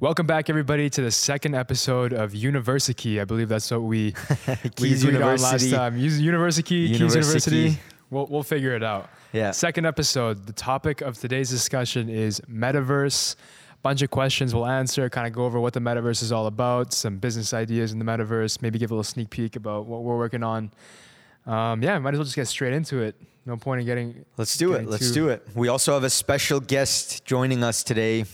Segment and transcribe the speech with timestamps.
[0.00, 3.20] Welcome back, everybody, to the second episode of University.
[3.20, 4.14] I believe that's what we
[4.62, 5.98] we Keys agreed on last time.
[5.98, 7.78] University, Keys University.
[8.08, 9.10] We'll, we'll figure it out.
[9.34, 9.50] Yeah.
[9.50, 10.46] Second episode.
[10.46, 13.36] The topic of today's discussion is metaverse.
[13.82, 16.94] Bunch of questions we'll answer, kind of go over what the metaverse is all about,
[16.94, 20.16] some business ideas in the metaverse, maybe give a little sneak peek about what we're
[20.16, 20.70] working on.
[21.44, 23.16] Um, yeah, might as well just get straight into it.
[23.44, 24.24] No point in getting.
[24.38, 24.76] Let's do it.
[24.76, 25.46] getting Let's do it.
[25.54, 28.24] We also have a special guest joining us today,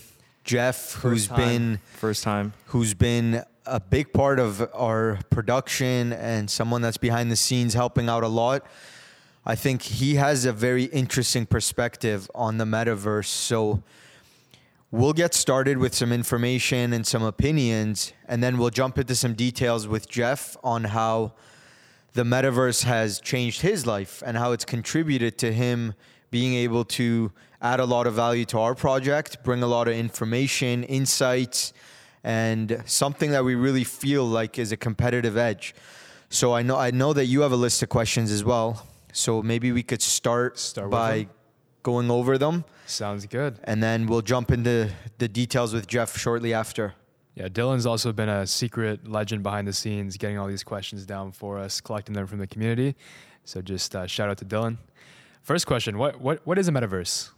[0.46, 1.38] Jeff, who's First time.
[1.38, 2.52] been first time.
[2.66, 8.08] who's been a big part of our production and someone that's behind the scenes helping
[8.08, 8.64] out a lot.
[9.44, 13.26] I think he has a very interesting perspective on the metaverse.
[13.26, 13.82] So
[14.92, 19.34] we'll get started with some information and some opinions, and then we'll jump into some
[19.34, 21.32] details with Jeff on how
[22.12, 25.94] the metaverse has changed his life and how it's contributed to him
[26.30, 29.94] being able to add a lot of value to our project, bring a lot of
[29.94, 31.72] information, insights,
[32.24, 35.74] and something that we really feel like is a competitive edge.
[36.28, 38.86] So I know I know that you have a list of questions as well.
[39.12, 41.28] So maybe we could start, Start by
[41.82, 43.58] going over them Sounds good.
[43.64, 46.94] and then we'll jump into the details with Jeff shortly after.
[47.34, 51.32] Yeah, Dylan's also been a secret legend behind the scenes, getting all these questions down
[51.32, 52.96] for us, collecting them from the community.
[53.44, 54.78] So just uh, shout out to Dylan.
[55.42, 57.30] First question: What what what is a metaverse?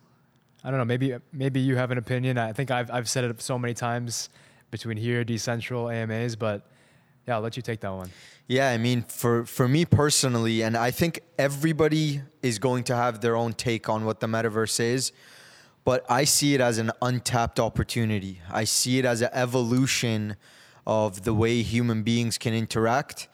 [0.65, 0.85] I don't know.
[0.85, 2.39] Maybe maybe you have an opinion.
[2.39, 4.29] I think I've I've said it so many times
[4.71, 6.67] between here, Decentral, AMAs, but
[7.27, 8.11] yeah, I'll let you take that one.
[8.49, 13.21] Yeah, I mean, for for me personally, and I think everybody is going to have
[13.21, 15.13] their own take on what the metaverse is,
[15.85, 18.41] but I see it as an untapped opportunity.
[18.51, 20.37] I see it as an evolution
[20.87, 23.29] of the way human beings can interact,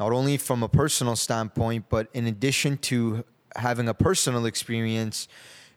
[0.00, 3.24] not only from a personal standpoint, but in addition to
[3.56, 5.28] having a personal experience,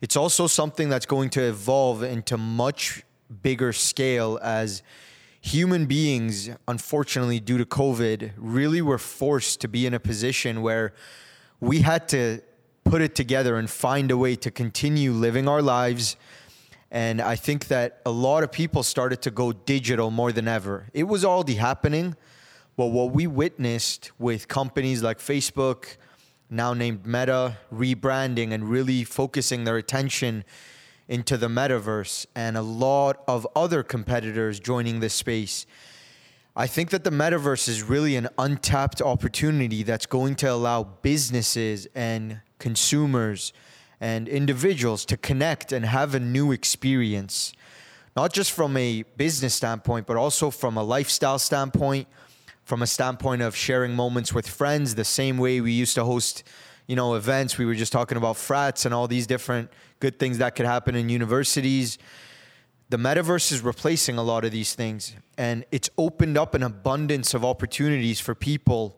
[0.02, 3.04] it's also something that's going to evolve into much
[3.42, 4.84] bigger scale as
[5.42, 10.94] human beings, unfortunately, due to COVID, really were forced to be in a position where
[11.60, 12.42] we had to
[12.84, 16.16] put it together and find a way to continue living our lives.
[16.92, 20.88] And I think that a lot of people started to go digital more than ever.
[20.94, 22.16] It was already happening,
[22.78, 25.98] but what we witnessed with companies like Facebook,
[26.50, 30.44] now named Meta, rebranding and really focusing their attention
[31.08, 35.66] into the metaverse and a lot of other competitors joining this space.
[36.56, 41.88] I think that the metaverse is really an untapped opportunity that's going to allow businesses
[41.94, 43.54] and consumers
[44.00, 47.54] and individuals to connect and have a new experience,
[48.16, 52.08] not just from a business standpoint, but also from a lifestyle standpoint,
[52.68, 56.44] from a standpoint of sharing moments with friends, the same way we used to host,
[56.86, 57.58] you know, events.
[57.58, 60.96] We were just talking about frats and all these different good things that could happen
[60.96, 61.98] in universities
[62.90, 67.34] the metaverse is replacing a lot of these things and it's opened up an abundance
[67.34, 68.98] of opportunities for people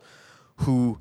[0.58, 1.00] who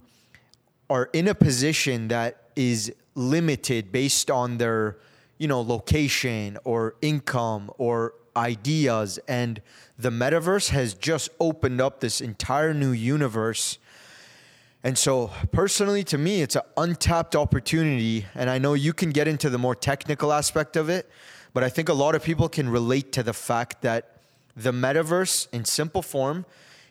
[0.89, 4.97] are in a position that is limited based on their
[5.39, 9.61] you know location or income or ideas and
[9.99, 13.79] the metaverse has just opened up this entire new universe
[14.85, 18.27] and so, personally, to me, it's an untapped opportunity.
[18.35, 21.11] And I know you can get into the more technical aspect of it,
[21.53, 24.21] but I think a lot of people can relate to the fact that
[24.57, 26.47] the metaverse, in simple form,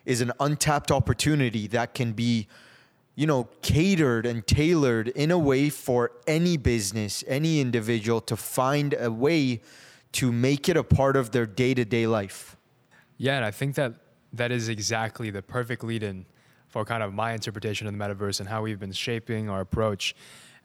[0.05, 2.47] is an untapped opportunity that can be,
[3.15, 8.95] you know, catered and tailored in a way for any business, any individual to find
[8.99, 9.61] a way
[10.13, 12.57] to make it a part of their day to day life.
[13.17, 13.93] Yeah, and I think that
[14.33, 16.25] that is exactly the perfect lead in
[16.67, 20.15] for kind of my interpretation of the metaverse and how we've been shaping our approach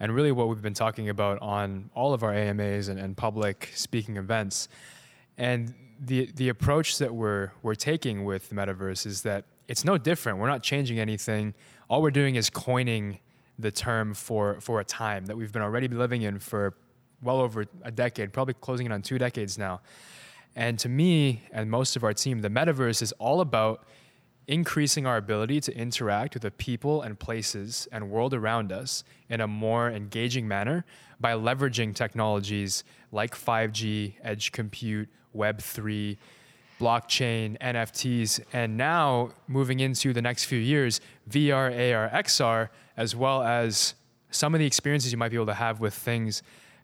[0.01, 3.71] and really what we've been talking about on all of our AMAs and, and public
[3.75, 4.69] speaking events.
[5.39, 9.97] And the the approach that we're we're taking with the metaverse is that it's no
[9.97, 10.39] different.
[10.39, 11.55] We're not changing anything.
[11.89, 13.21] All we're doing is coining
[13.59, 16.75] the term for for a time that we've been already living in for
[17.23, 19.81] well over a decade, probably closing in on two decades now.
[20.55, 23.85] And to me and most of our team, the metaverse is all about
[24.49, 29.41] increasing our ability to interact with the people and places and world around us in
[29.41, 30.85] a more engaging manner
[31.21, 36.17] by leveraging technologies like 5G, edge compute, Web3,
[36.81, 43.43] blockchain, NFTs, and now moving into the next few years, VR, AR, XR, as well
[43.43, 43.95] as
[44.31, 46.43] some of the experiences you might be able to have with things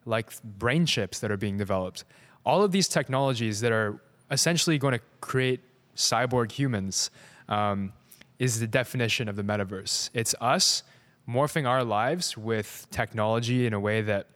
[0.09, 2.05] like brain chips that are being developed.
[2.45, 4.01] All of these technologies that are
[4.31, 5.61] essentially going to create
[5.95, 7.11] cyborg humans
[7.49, 7.93] um,
[8.39, 10.11] is the definition of the metaverse.
[10.15, 10.83] It's us
[11.29, 14.29] morphing our lives with technology in a way that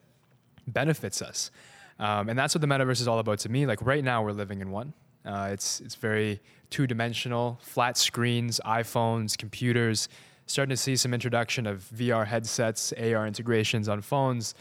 [0.67, 1.51] benefits us.
[1.99, 3.65] Um, and that's what the metaverse is all about to me.
[3.65, 4.93] Like right now, we're living in one.
[5.25, 6.41] Uh, it's it's very
[6.71, 10.09] two dimensional, flat screens, iPhones, computers.
[10.47, 14.55] Starting to see some introduction of VR headsets, AR integrations on phones.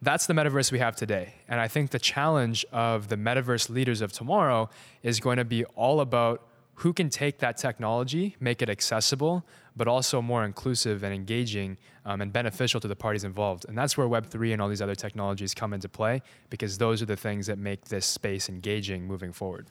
[0.00, 1.34] That's the metaverse we have today.
[1.48, 4.70] And I think the challenge of the metaverse leaders of tomorrow
[5.02, 9.44] is going to be all about who can take that technology, make it accessible,
[9.76, 13.66] but also more inclusive and engaging um, and beneficial to the parties involved.
[13.68, 17.06] And that's where Web3 and all these other technologies come into play because those are
[17.06, 19.66] the things that make this space engaging moving forward.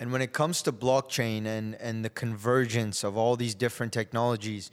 [0.00, 4.72] And when it comes to blockchain and, and the convergence of all these different technologies,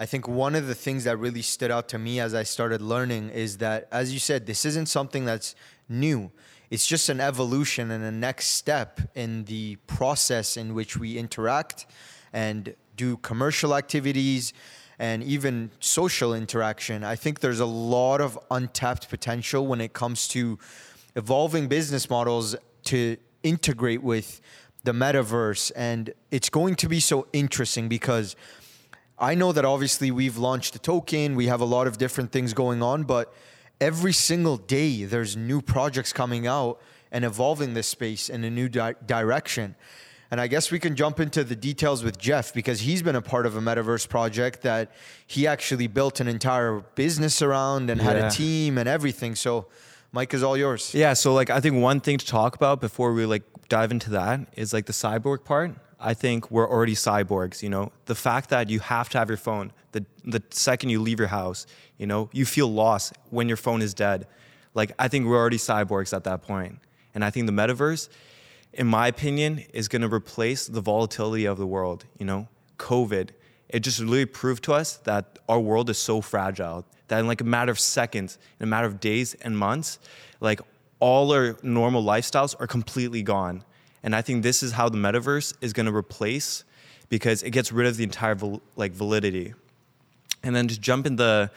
[0.00, 2.80] I think one of the things that really stood out to me as I started
[2.80, 5.56] learning is that, as you said, this isn't something that's
[5.88, 6.30] new.
[6.70, 11.86] It's just an evolution and a next step in the process in which we interact
[12.32, 14.52] and do commercial activities
[15.00, 17.02] and even social interaction.
[17.02, 20.58] I think there's a lot of untapped potential when it comes to
[21.16, 22.54] evolving business models
[22.84, 24.40] to integrate with
[24.84, 25.72] the metaverse.
[25.74, 28.36] And it's going to be so interesting because
[29.20, 32.52] I know that obviously we've launched a token, we have a lot of different things
[32.52, 33.32] going on, but
[33.80, 36.80] every single day there's new projects coming out
[37.10, 39.74] and evolving this space in a new di- direction.
[40.30, 43.22] And I guess we can jump into the details with Jeff because he's been a
[43.22, 44.92] part of a metaverse project that
[45.26, 49.34] he actually built an entire business around and had a team and everything.
[49.34, 49.66] So,
[50.12, 50.94] mic is all yours.
[50.94, 54.10] Yeah, so like I think one thing to talk about before we like dive into
[54.10, 55.74] that is like the cyborg part.
[56.00, 57.92] I think we're already cyborgs, you know.
[58.06, 61.28] The fact that you have to have your phone the the second you leave your
[61.28, 61.66] house,
[61.96, 64.26] you know, you feel lost when your phone is dead.
[64.74, 66.78] Like I think we're already cyborgs at that point.
[67.14, 68.08] And I think the metaverse
[68.72, 72.48] in my opinion is going to replace the volatility of the world, you know.
[72.78, 73.30] COVID,
[73.68, 77.40] it just really proved to us that our world is so fragile that in like
[77.40, 79.98] a matter of seconds, in a matter of days and months,
[80.40, 80.60] like
[81.00, 83.64] all our normal lifestyles are completely gone.
[84.02, 86.64] And I think this is how the metaverse is going to replace
[87.08, 88.36] because it gets rid of the entire
[88.76, 89.54] like validity.
[90.42, 91.50] And then to jump in the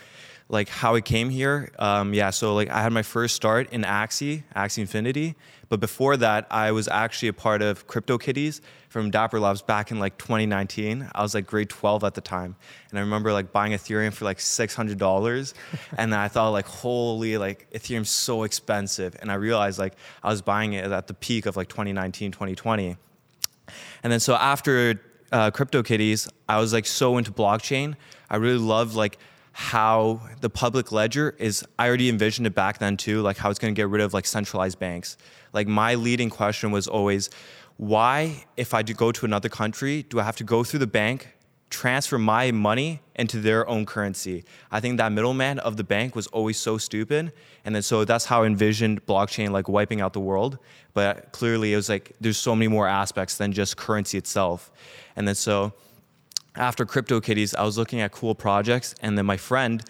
[0.51, 2.29] like how I came here, um, yeah.
[2.29, 5.35] So like I had my first start in Axie, Axie Infinity,
[5.69, 8.59] but before that, I was actually a part of CryptoKitties
[8.89, 11.09] from Dapper Labs back in like 2019.
[11.15, 12.57] I was like grade 12 at the time,
[12.89, 15.53] and I remember like buying Ethereum for like $600,
[15.97, 20.27] and then I thought like, holy, like Ethereum's so expensive, and I realized like I
[20.29, 22.97] was buying it at the peak of like 2019, 2020.
[24.03, 24.99] And then so after
[25.31, 27.95] uh, CryptoKitties, I was like so into blockchain.
[28.29, 29.17] I really loved like
[29.51, 31.63] how the public ledger is.
[31.77, 34.13] I already envisioned it back then too, like how it's going to get rid of
[34.13, 35.17] like centralized banks.
[35.53, 37.29] Like my leading question was always,
[37.77, 40.87] why, if I do go to another country, do I have to go through the
[40.87, 41.29] bank,
[41.69, 44.43] transfer my money into their own currency?
[44.71, 47.33] I think that middleman of the bank was always so stupid,
[47.65, 50.59] and then so that's how I envisioned blockchain like wiping out the world.
[50.93, 54.71] But clearly, it was like there's so many more aspects than just currency itself,
[55.15, 55.73] and then so
[56.55, 59.83] after CryptoKitties, I was looking at cool projects, and then my friend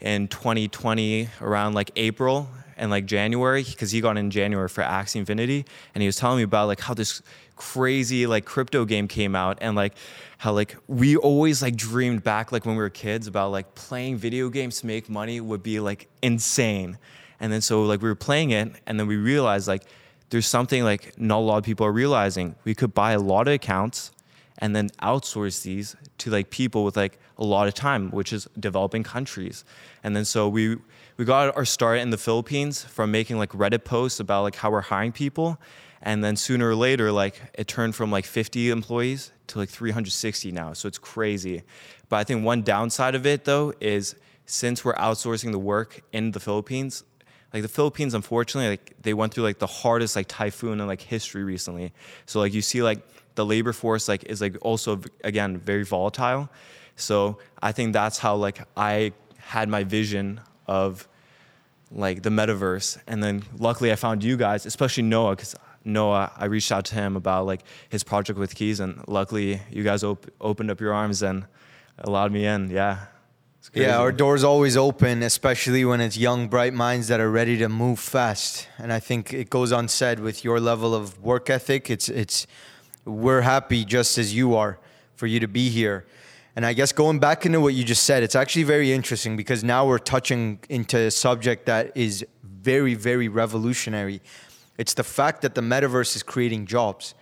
[0.00, 5.16] in 2020, around like April and like January, because he got in January for Axie
[5.16, 7.22] Infinity, and he was telling me about like how this
[7.56, 9.94] crazy like crypto game came out, and like
[10.38, 14.16] how like we always like dreamed back like when we were kids about like playing
[14.16, 16.98] video games to make money would be like insane,
[17.40, 19.82] and then so like we were playing it, and then we realized like
[20.30, 22.54] there's something like not a lot of people are realizing.
[22.64, 24.12] We could buy a lot of accounts
[24.58, 28.48] and then outsource these to like people with like a lot of time, which is
[28.58, 29.64] developing countries.
[30.02, 30.76] And then so we
[31.16, 34.70] we got our start in the Philippines from making like Reddit posts about like how
[34.70, 35.60] we're hiring people.
[36.00, 40.52] And then sooner or later, like it turned from like 50 employees to like 360
[40.52, 40.72] now.
[40.72, 41.62] So it's crazy.
[42.08, 44.14] But I think one downside of it though is
[44.46, 47.04] since we're outsourcing the work in the Philippines,
[47.52, 51.00] like the Philippines, unfortunately, like they went through like the hardest like typhoon in like
[51.00, 51.92] history recently.
[52.26, 53.00] So like you see like
[53.38, 56.48] the labor force like is like also again very volatile.
[56.96, 61.08] So I think that's how like I had my vision of
[61.92, 65.54] like the metaverse, and then luckily I found you guys, especially Noah, because
[65.84, 69.84] Noah I reached out to him about like his project with Keys, and luckily you
[69.84, 71.46] guys op- opened up your arms and
[71.98, 72.70] allowed me in.
[72.70, 73.06] Yeah.
[73.74, 77.68] Yeah, our door's always open, especially when it's young, bright minds that are ready to
[77.68, 78.66] move fast.
[78.78, 81.90] And I think it goes unsaid with your level of work ethic.
[81.90, 82.46] It's it's
[83.08, 84.78] we're happy just as you are
[85.16, 86.06] for you to be here.
[86.54, 89.62] And I guess going back into what you just said, it's actually very interesting because
[89.62, 94.20] now we're touching into a subject that is very, very revolutionary.
[94.76, 97.14] It's the fact that the metaverse is creating jobs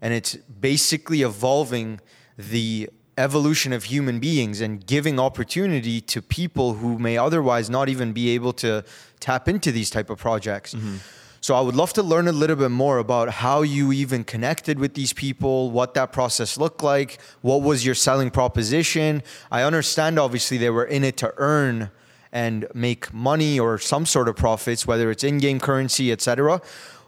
[0.00, 2.00] and it's basically evolving
[2.36, 8.12] the evolution of human beings and giving opportunity to people who may otherwise not even
[8.12, 8.82] be able to
[9.20, 10.74] tap into these type of projects.
[10.74, 10.96] Mm-hmm.
[11.42, 14.78] So I would love to learn a little bit more about how you even connected
[14.78, 19.22] with these people, what that process looked like, what was your selling proposition.
[19.50, 21.90] I understand obviously they were in it to earn
[22.30, 26.60] and make money or some sort of profits, whether it's in-game currency, etc.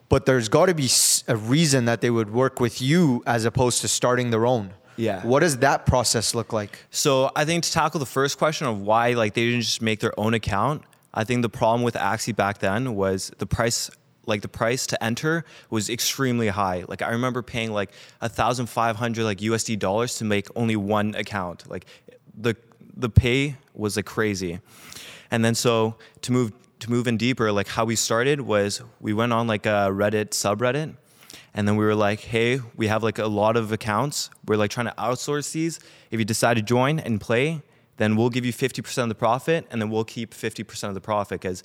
[0.09, 0.89] But there's got to be
[1.29, 4.73] a reason that they would work with you as opposed to starting their own.
[4.97, 5.25] Yeah.
[5.27, 6.79] What does that process look like?
[6.91, 10.01] So I think to tackle the first question of why like they didn't just make
[10.01, 10.83] their own account,
[11.15, 13.91] I think the problem with Axie back then was the price
[14.27, 16.85] like the price to enter was extremely high.
[16.87, 20.77] Like I remember paying like a thousand five hundred like USD dollars to make only
[20.77, 21.69] one account.
[21.69, 21.87] Like
[22.35, 22.57] the
[22.97, 24.61] the pay was like crazy.
[25.31, 29.13] And then so to move to move in deeper, like how we started was we
[29.13, 30.97] went on like a Reddit subreddit
[31.55, 34.31] and then we were like, hey, we have like a lot of accounts.
[34.47, 35.81] We're like trying to outsource these.
[36.11, 37.63] If you decide to join and play,
[37.99, 41.01] then we'll give you 50% of the profit and then we'll keep 50% of the
[41.01, 41.63] profit because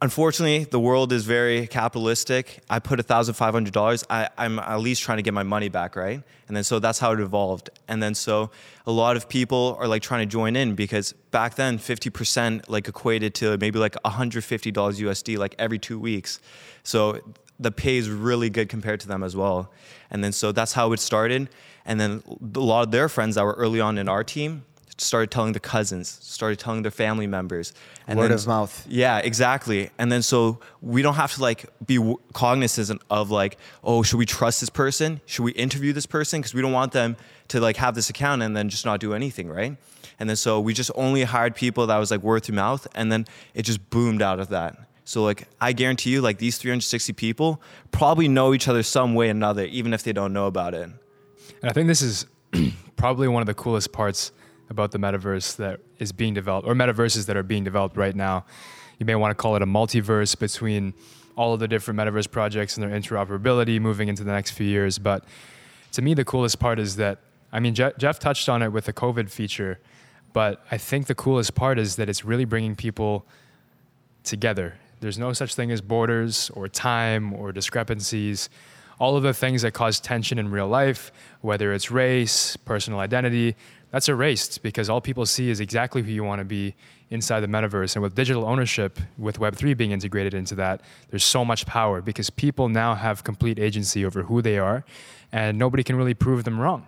[0.00, 2.60] unfortunately the world is very capitalistic.
[2.70, 6.22] I put $1500 I, i'm at least trying to get my money back right?
[6.46, 7.70] And then so that's how it evolved.
[7.88, 8.50] And then so
[8.86, 12.88] a lot of people are like trying to join in because back then 50% like
[12.88, 16.40] equated to maybe like $150 usd like every two weeks.
[16.82, 17.20] So
[17.60, 19.72] the pay is really good compared to them as well.
[20.10, 21.48] And then so that's how it started.
[21.84, 22.22] And then
[22.54, 24.64] a lot of their friends that were early on in our team
[25.00, 27.72] started telling the cousins, started telling their family members.
[28.06, 28.86] And Word then, of mouth.
[28.88, 29.90] Yeah, exactly.
[29.98, 34.26] And then so we don't have to like be cognizant of like, oh, should we
[34.26, 35.20] trust this person?
[35.26, 36.40] Should we interview this person?
[36.40, 37.16] Because we don't want them
[37.48, 39.76] to like have this account and then just not do anything, right?
[40.18, 43.10] And then so we just only hired people that was like word through mouth, and
[43.12, 44.76] then it just boomed out of that.
[45.04, 47.62] So like I guarantee you, like these 360 people
[47.92, 50.90] probably know each other some way or another, even if they don't know about it.
[51.62, 52.26] And I think this is
[52.96, 54.32] probably one of the coolest parts
[54.70, 58.44] about the metaverse that is being developed, or metaverses that are being developed right now.
[58.98, 60.94] You may want to call it a multiverse between
[61.36, 64.98] all of the different metaverse projects and their interoperability moving into the next few years.
[64.98, 65.24] But
[65.92, 67.20] to me, the coolest part is that,
[67.52, 69.78] I mean, Jeff, Jeff touched on it with the COVID feature,
[70.32, 73.24] but I think the coolest part is that it's really bringing people
[74.24, 74.74] together.
[75.00, 78.50] There's no such thing as borders or time or discrepancies.
[78.98, 83.54] All of the things that cause tension in real life, whether it's race, personal identity,
[83.90, 86.74] that's erased because all people see is exactly who you want to be
[87.10, 87.96] inside the metaverse.
[87.96, 92.28] And with digital ownership, with Web3 being integrated into that, there's so much power because
[92.28, 94.84] people now have complete agency over who they are
[95.32, 96.86] and nobody can really prove them wrong.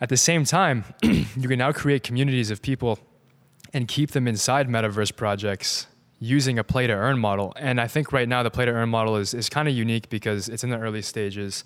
[0.00, 2.98] At the same time, you can now create communities of people
[3.72, 5.86] and keep them inside metaverse projects
[6.18, 7.52] using a play to earn model.
[7.56, 10.08] And I think right now the play to earn model is, is kind of unique
[10.08, 11.64] because it's in the early stages.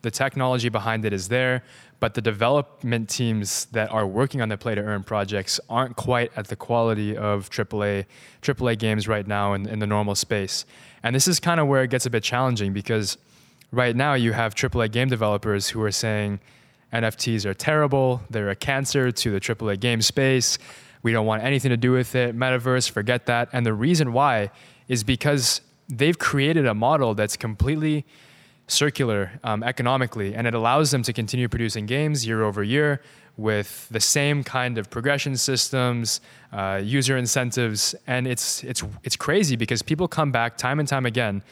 [0.00, 1.62] The technology behind it is there,
[2.02, 6.32] but the development teams that are working on the play to earn projects aren't quite
[6.34, 8.06] at the quality of AAA
[8.42, 10.64] AAA games right now in, in the normal space.
[11.04, 13.18] And this is kind of where it gets a bit challenging because
[13.70, 16.40] right now you have AAA game developers who are saying
[16.92, 20.58] NFTs are terrible, they're a cancer to the AAA game space.
[21.04, 22.36] We don't want anything to do with it.
[22.36, 23.48] Metaverse, forget that.
[23.52, 24.50] And the reason why
[24.88, 28.04] is because they've created a model that's completely
[28.72, 33.00] circular um, economically, and it allows them to continue producing games year over year
[33.36, 36.20] with the same kind of progression systems,
[36.52, 41.06] uh, user incentives, and it's it's it's crazy because people come back time and time
[41.06, 41.42] again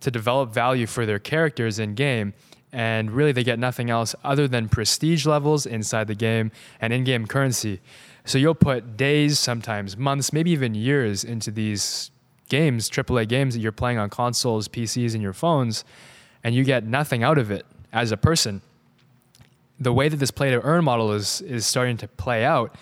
[0.00, 2.32] to develop value for their characters in game.
[2.72, 7.02] And really, they get nothing else other than prestige levels inside the game and in
[7.04, 7.80] game currency.
[8.24, 12.12] So you'll put days, sometimes months, maybe even years into these
[12.48, 15.84] games, AAA games that you're playing on consoles, PCs, and your phones
[16.42, 18.62] and you get nothing out of it as a person.
[19.78, 22.74] The way that this play to earn model is is starting to play out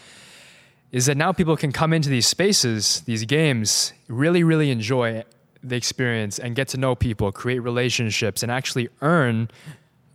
[0.90, 5.22] is that now people can come into these spaces, these games, really, really enjoy
[5.62, 9.50] the experience and get to know people, create relationships, and actually earn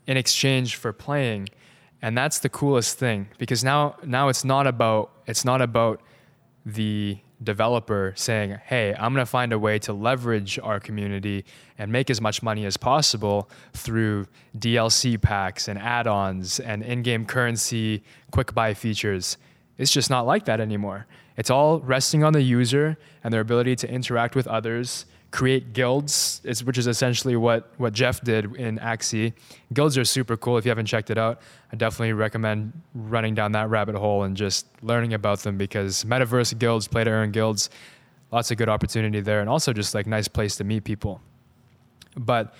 [0.07, 1.49] in exchange for playing.
[2.01, 6.01] And that's the coolest thing because now now it's not about it's not about
[6.65, 11.45] the developer saying, hey, I'm going to find a way to leverage our community
[11.77, 17.01] and make as much money as possible through DLC packs and add ons and in
[17.01, 19.37] game currency, quick buy features.
[19.77, 21.07] It's just not like that anymore.
[21.35, 26.41] It's all resting on the user and their ability to interact with others create guilds,
[26.63, 29.33] which is essentially what, what Jeff did in Axie.
[29.73, 30.59] Guilds are super cool.
[30.59, 34.37] If you haven't checked it out, I definitely recommend running down that rabbit hole and
[34.37, 37.71] just learning about them because metaverse guilds, play to earn guilds,
[38.31, 41.19] lots of good opportunity there, and also just like nice place to meet people.
[42.15, 42.53] But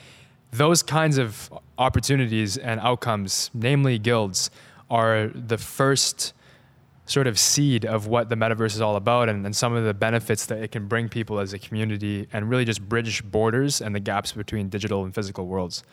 [0.49, 4.49] those kinds of opportunities and outcomes, namely guilds,
[4.89, 6.33] are the first
[7.05, 9.93] sort of seed of what the metaverse is all about and, and some of the
[9.93, 13.93] benefits that it can bring people as a community and really just bridge borders and
[13.93, 15.83] the gaps between digital and physical worlds.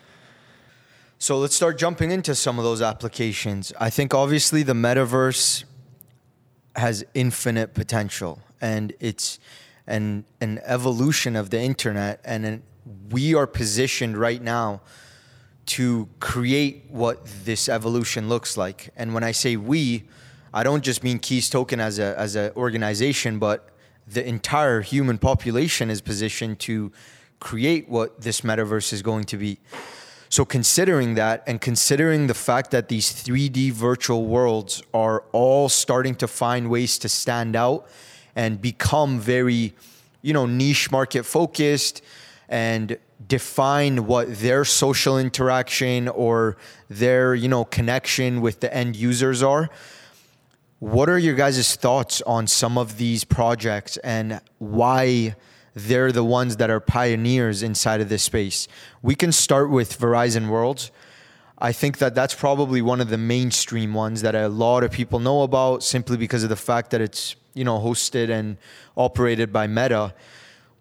[1.19, 3.73] So let's start jumping into some of those applications.
[3.79, 5.65] I think obviously the metaverse
[6.77, 9.37] has infinite potential and it's
[9.87, 12.63] an an evolution of the internet and an,
[13.09, 14.81] we are positioned right now
[15.65, 18.89] to create what this evolution looks like.
[18.95, 20.03] And when I say we,
[20.53, 23.69] I don't just mean Keys Token as a as an organization, but
[24.07, 26.91] the entire human population is positioned to
[27.39, 29.59] create what this metaverse is going to be.
[30.29, 36.15] So considering that and considering the fact that these 3D virtual worlds are all starting
[36.15, 37.87] to find ways to stand out
[38.33, 39.73] and become very,
[40.21, 42.01] you know, niche market focused
[42.47, 46.55] and define what their social interaction or
[46.89, 49.69] their, you know, connection with the end users are.
[50.81, 55.35] What are your guys' thoughts on some of these projects and why
[55.75, 58.67] they're the ones that are pioneers inside of this space.
[59.03, 60.89] We can start with Horizon Worlds.
[61.59, 65.19] I think that that's probably one of the mainstream ones that a lot of people
[65.19, 68.57] know about simply because of the fact that it's, you know, hosted and
[68.97, 70.15] operated by Meta.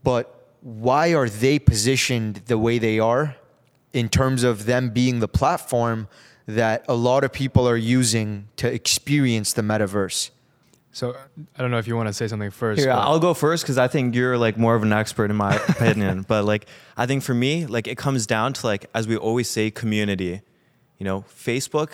[0.03, 3.37] But why are they positioned the way they are
[3.93, 6.09] in terms of them being the platform
[6.55, 10.31] that a lot of people are using to experience the metaverse?
[10.93, 11.15] So
[11.57, 12.81] I don't know if you want to say something first.
[12.81, 15.37] Here, but- I'll go first because I think you're like more of an expert in
[15.37, 16.25] my opinion.
[16.27, 16.67] But like,
[16.97, 20.43] I think for me, like it comes down to like, as we always say, community.
[20.99, 21.93] You know, Facebook,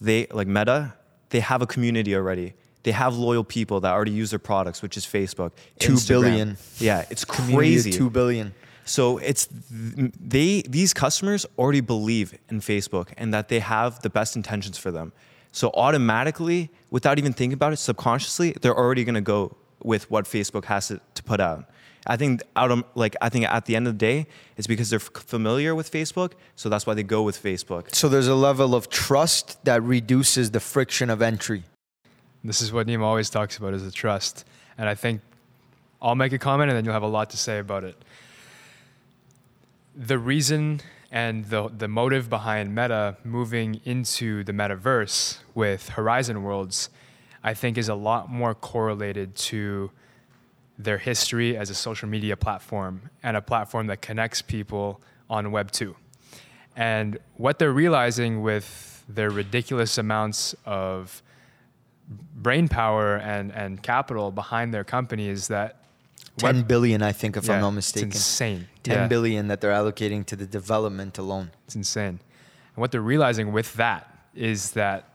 [0.00, 0.94] they like Meta,
[1.30, 2.54] they have a community already.
[2.82, 5.52] They have loyal people that already use their products, which is Facebook.
[5.78, 6.08] Two Instagram.
[6.08, 6.56] billion.
[6.78, 7.90] Yeah, it's Community crazy.
[7.92, 8.54] Two billion.
[8.84, 14.36] So it's they these customers already believe in Facebook and that they have the best
[14.36, 15.12] intentions for them.
[15.52, 20.24] So automatically, without even thinking about it, subconsciously, they're already going to go with what
[20.24, 21.70] Facebook has to, to put out.
[22.06, 24.26] I think out of, like I think at the end of the day,
[24.56, 27.94] it's because they're f- familiar with Facebook, so that's why they go with Facebook.
[27.94, 31.62] So there's a level of trust that reduces the friction of entry.
[32.42, 34.44] This is what Nima always talks about is the trust.
[34.76, 35.22] And I think
[36.02, 37.96] I'll make a comment and then you'll have a lot to say about it.
[39.96, 40.80] The reason
[41.12, 46.90] and the, the motive behind Meta moving into the metaverse with Horizon Worlds,
[47.44, 49.92] I think, is a lot more correlated to
[50.76, 55.70] their history as a social media platform and a platform that connects people on Web
[55.70, 55.94] 2.
[56.74, 61.22] And what they're realizing with their ridiculous amounts of
[62.34, 65.83] brain power and, and capital behind their company is that
[66.36, 68.08] Ten Web- billion, I think, if Yeah, I'm not mistaken.
[68.08, 68.68] It's insane.
[68.82, 71.52] Ten billion Yeah, that they're allocating to the development alone.
[71.66, 72.18] It's insane.
[72.74, 75.08] And what they're realizing with that is that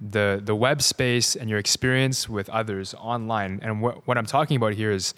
[0.00, 4.56] the the web space and your experience with others online, and what, what I'm talking
[4.56, 5.14] about here is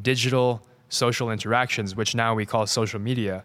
[0.00, 3.44] digital social interactions, which now we call social media.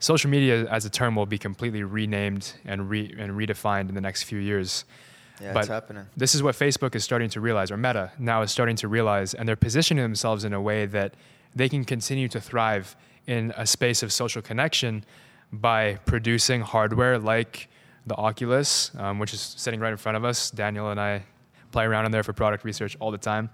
[0.00, 4.00] Social media as a term will be completely renamed and re, and redefined in the
[4.00, 4.84] next few years.
[5.40, 6.06] Yeah, But it's happening.
[6.16, 9.34] This is what Facebook is starting to realize, or Meta now is starting to realize,
[9.34, 11.14] and they're positioning themselves in a way that
[11.54, 12.96] they can continue to thrive
[13.26, 15.04] in a space of social connection
[15.52, 17.68] by producing hardware like
[18.06, 20.50] the Oculus, um, which is sitting right in front of us.
[20.50, 21.24] Daniel and I
[21.72, 23.50] play around in there for product research all the time.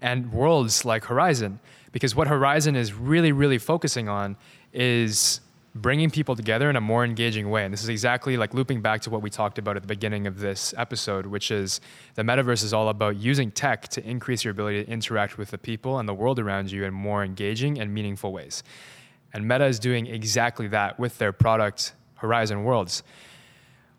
[0.00, 1.60] And worlds like Horizon,
[1.92, 4.36] because what Horizon is really, really focusing on
[4.72, 5.40] is
[5.74, 7.64] bringing people together in a more engaging way.
[7.64, 10.26] And this is exactly like looping back to what we talked about at the beginning
[10.26, 11.80] of this episode, which is
[12.14, 15.58] the metaverse is all about using tech to increase your ability to interact with the
[15.58, 18.62] people and the world around you in more engaging and meaningful ways.
[19.32, 23.02] And Meta is doing exactly that with their product Horizon Worlds.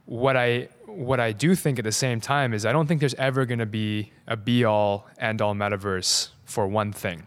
[0.06, 3.16] What I what I do think at the same time is I don't think there's
[3.16, 7.24] ever going to be a be all end all metaverse for one thing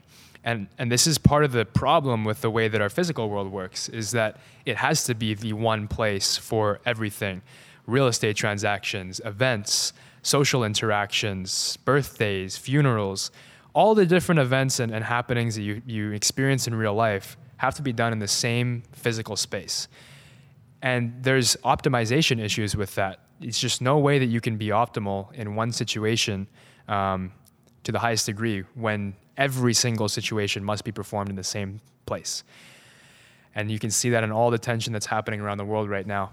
[0.49, 3.53] and and this is part of the problem with the way that our physical world
[3.53, 7.43] works is that it has to be the one place for everything.
[7.87, 13.31] Real estate transactions events social interactions birthdays funerals
[13.75, 17.75] all the different events and, and happenings that you, you experience in real life have
[17.75, 19.87] to be done in the same physical space.
[20.81, 23.21] And there's optimization issues with that.
[23.41, 26.49] It's just no way that you can be optimal in one situation
[26.89, 27.33] um,
[27.85, 32.43] to the highest degree when every single situation must be performed in the same place.
[33.55, 36.07] And you can see that in all the tension that's happening around the world right
[36.07, 36.33] now.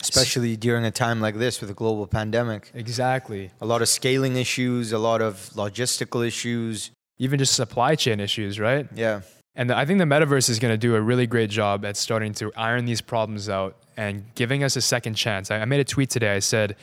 [0.00, 2.70] Especially during a time like this with a global pandemic.
[2.72, 3.50] Exactly.
[3.60, 6.92] A lot of scaling issues, a lot of logistical issues.
[7.18, 8.86] Even just supply chain issues, right?
[8.94, 9.22] Yeah.
[9.56, 12.32] And I think the metaverse is going to do a really great job at starting
[12.34, 15.50] to iron these problems out and giving us a second chance.
[15.50, 16.32] I, I made a tweet today.
[16.32, 16.76] I said,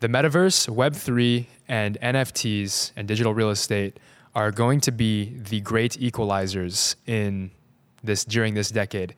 [0.00, 4.00] The metaverse, Web3, and NFTs and digital real estate
[4.36, 7.50] are going to be the great equalizers in
[8.04, 9.14] this during this decade.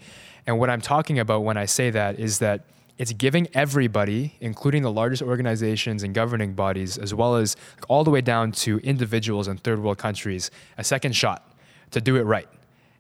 [0.47, 2.65] And what I'm talking about when I say that is that
[2.99, 7.57] it's giving everybody, including the largest organizations and governing bodies, as well as
[7.89, 11.53] all the way down to individuals in third world countries, a second shot
[11.91, 12.49] to do it right.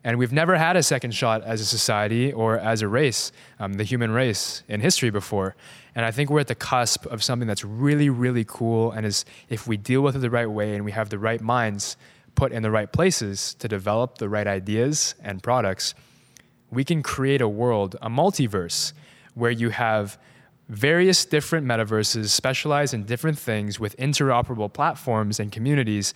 [0.09, 3.75] And we've never had a second shot as a society or as a race, um,
[3.75, 5.55] the human race, in history before.
[5.95, 8.91] And I think we're at the cusp of something that's really, really cool.
[8.91, 11.43] And is if we deal with it the right way and we have the right
[11.43, 11.99] minds
[12.37, 15.95] put in the right places to develop the right ideas and products,
[16.71, 18.95] we can create a world, a multiverse,
[19.35, 20.19] where you have
[20.71, 26.15] various different metaverses specialized in different things with interoperable platforms and communities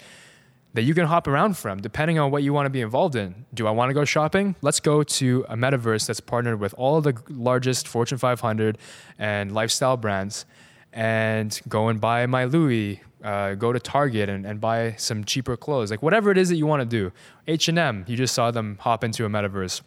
[0.74, 3.44] that you can hop around from depending on what you want to be involved in.
[3.52, 4.56] Do I want to go shopping?
[4.62, 8.78] Let's go to a metaverse that's partnered with all the largest Fortune 500
[9.18, 10.46] and lifestyle brands
[10.92, 15.56] and go and buy my Louis, uh, go to Target and, and buy some cheaper
[15.56, 15.90] clothes.
[15.90, 17.12] Like whatever it is that you want to do.
[17.46, 19.82] H&M, you just saw them hop into a metaverse.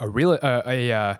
[0.00, 1.14] A real uh, a uh,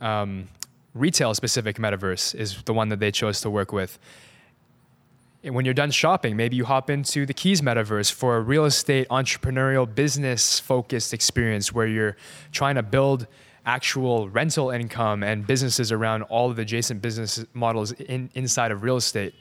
[0.00, 0.48] um,
[0.94, 3.98] retail specific metaverse is the one that they chose to work with
[5.42, 9.08] when you're done shopping, maybe you hop into the Keys metaverse for a real estate
[9.08, 12.16] entrepreneurial business focused experience where you're
[12.52, 13.26] trying to build
[13.64, 18.82] actual rental income and businesses around all of the adjacent business models in, inside of
[18.82, 19.34] real estate.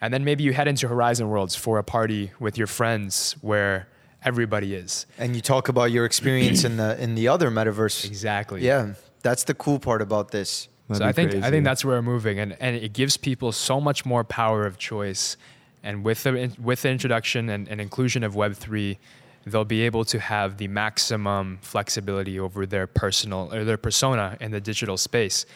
[0.00, 3.88] And then maybe you head into Horizon Worlds for a party with your friends where
[4.24, 5.06] everybody is.
[5.18, 8.04] And you talk about your experience in the in the other metaverse.
[8.04, 8.62] Exactly.
[8.62, 10.68] Yeah, that's the cool part about this.
[10.88, 11.46] That'd so I think crazy.
[11.46, 14.66] I think that's where we're moving, and, and it gives people so much more power
[14.66, 15.36] of choice.
[15.82, 18.98] And with the with the introduction and, and inclusion of Web three,
[19.44, 24.50] they'll be able to have the maximum flexibility over their personal or their persona in
[24.50, 25.46] the digital space.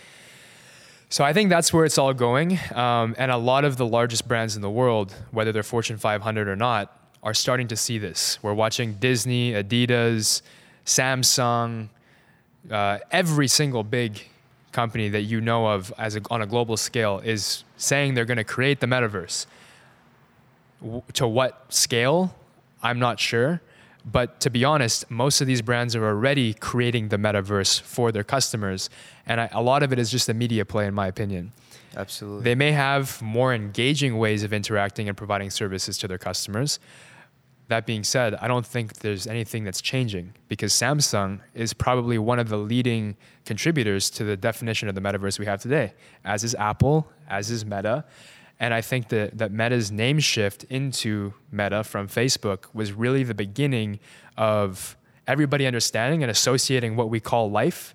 [1.09, 2.57] So I think that's where it's all going.
[2.73, 6.47] Um, and a lot of the largest brands in the world, whether they're Fortune 500
[6.47, 8.39] or not, are starting to see this.
[8.43, 10.43] We're watching Disney, Adidas,
[10.87, 11.89] Samsung,
[12.71, 14.25] uh, every single big
[14.73, 18.37] company that you know of as a, on a global scale is saying they're going
[18.37, 19.47] to create the metaverse.
[20.81, 22.35] W- to what scale?
[22.83, 23.61] I'm not sure.
[24.05, 28.25] But to be honest, most of these brands are already creating the metaverse for their
[28.25, 28.89] customers.
[29.27, 31.53] And I, a lot of it is just a media play, in my opinion.
[31.97, 32.45] Absolutely.
[32.45, 36.79] They may have more engaging ways of interacting and providing services to their customers,
[37.71, 42.39] that being said, I don't think there's anything that's changing because Samsung is probably one
[42.39, 46.55] of the leading contributors to the definition of the metaverse we have today, as is
[46.57, 48.05] Apple, as is Meta.
[48.59, 53.35] And I think that, that Meta's name shift into Meta from Facebook was really the
[53.35, 54.01] beginning
[54.37, 57.95] of everybody understanding and associating what we call life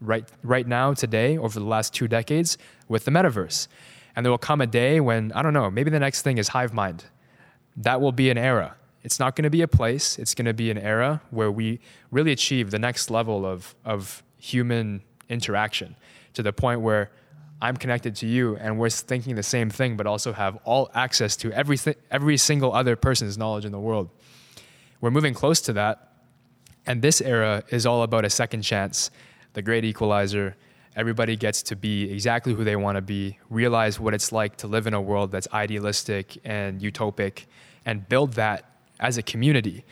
[0.00, 2.58] right, right now, today, over the last two decades,
[2.88, 3.68] with the metaverse.
[4.14, 6.48] And there will come a day when, I don't know, maybe the next thing is
[6.48, 7.06] Hive Mind.
[7.76, 10.18] That will be an era it's not going to be a place.
[10.18, 11.78] It's going to be an era where we
[12.10, 15.94] really achieve the next level of, of human interaction
[16.32, 17.10] to the point where
[17.60, 21.36] I'm connected to you and we're thinking the same thing, but also have all access
[21.36, 21.78] to every,
[22.10, 24.08] every single other person's knowledge in the world.
[25.02, 26.12] We're moving close to that.
[26.86, 29.10] And this era is all about a second chance,
[29.52, 30.56] the great equalizer.
[30.96, 34.66] Everybody gets to be exactly who they want to be, realize what it's like to
[34.66, 37.46] live in a world that's idealistic and utopic,
[37.84, 39.84] and build that as a community.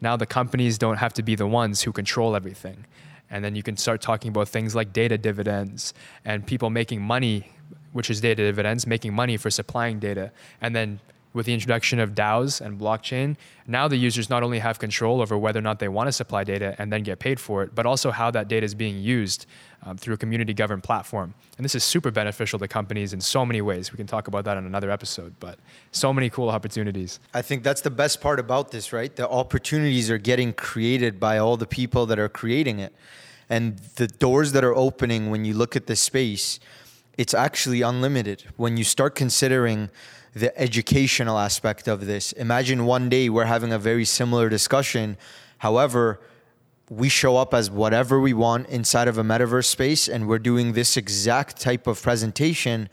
[0.00, 2.86] Now the companies don't have to be the ones who control everything.
[3.30, 5.92] And then you can start talking about things like data dividends
[6.24, 7.52] and people making money,
[7.92, 10.32] which is data dividends, making money for supplying data.
[10.60, 11.00] And then
[11.32, 13.36] with the introduction of DAOs and blockchain,
[13.66, 16.42] now the users not only have control over whether or not they want to supply
[16.42, 19.46] data and then get paid for it, but also how that data is being used
[19.82, 21.34] um, through a community governed platform.
[21.56, 23.92] And this is super beneficial to companies in so many ways.
[23.92, 25.58] We can talk about that in another episode, but
[25.92, 27.20] so many cool opportunities.
[27.34, 29.14] I think that's the best part about this, right?
[29.14, 32.94] The opportunities are getting created by all the people that are creating it.
[33.50, 36.60] And the doors that are opening when you look at this space,
[37.18, 38.44] it's actually unlimited.
[38.56, 39.90] When you start considering
[40.34, 45.18] the educational aspect of this, imagine one day we're having a very similar discussion.
[45.58, 46.20] However,
[46.88, 50.72] we show up as whatever we want inside of a metaverse space and we're doing
[50.72, 52.88] this exact type of presentation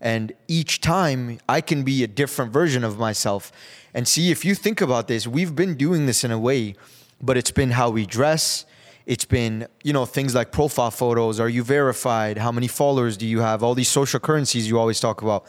[0.00, 3.52] and each time I can be a different version of myself.
[3.92, 6.74] And see, if you think about this, we've been doing this in a way,
[7.20, 8.64] but it's been how we dress.
[9.10, 11.40] It's been, you know, things like profile photos.
[11.40, 12.38] Are you verified?
[12.38, 13.60] How many followers do you have?
[13.60, 15.46] All these social currencies you always talk about.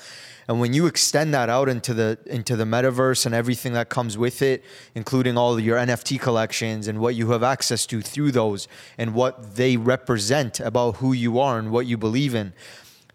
[0.47, 4.17] And when you extend that out into the into the metaverse and everything that comes
[4.17, 4.63] with it,
[4.95, 9.55] including all your NFT collections and what you have access to through those and what
[9.55, 12.53] they represent about who you are and what you believe in,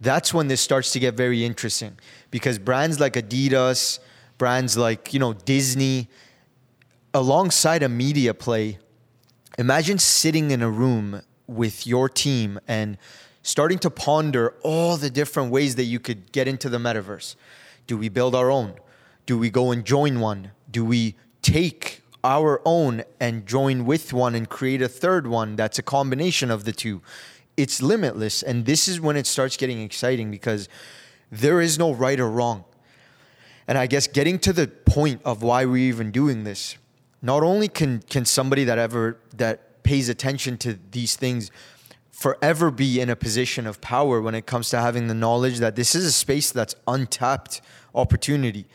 [0.01, 1.99] that's when this starts to get very interesting
[2.31, 3.99] because brands like Adidas,
[4.39, 6.07] brands like, you know, Disney,
[7.13, 8.79] alongside a media play,
[9.59, 12.99] imagine sitting in a room with your team and
[13.43, 17.37] starting to ponder all the different ways that you could get into the metaverse.
[17.87, 18.75] Do we build our own?
[19.25, 20.51] Do we go and join one?
[20.71, 25.79] Do we take our own and join with one and create a third one that's
[25.79, 27.03] a combination of the two?
[27.57, 28.43] It's limitless.
[28.43, 30.69] And this is when it starts getting exciting because
[31.31, 32.65] there is no right or wrong.
[33.69, 36.77] And I guess getting to the point of why we're even doing this,
[37.23, 41.51] not only can can somebody that ever that pays attention to these things
[42.11, 45.77] forever be in a position of power when it comes to having the knowledge that
[45.77, 47.61] this is a space that's untapped
[47.95, 48.67] opportunity.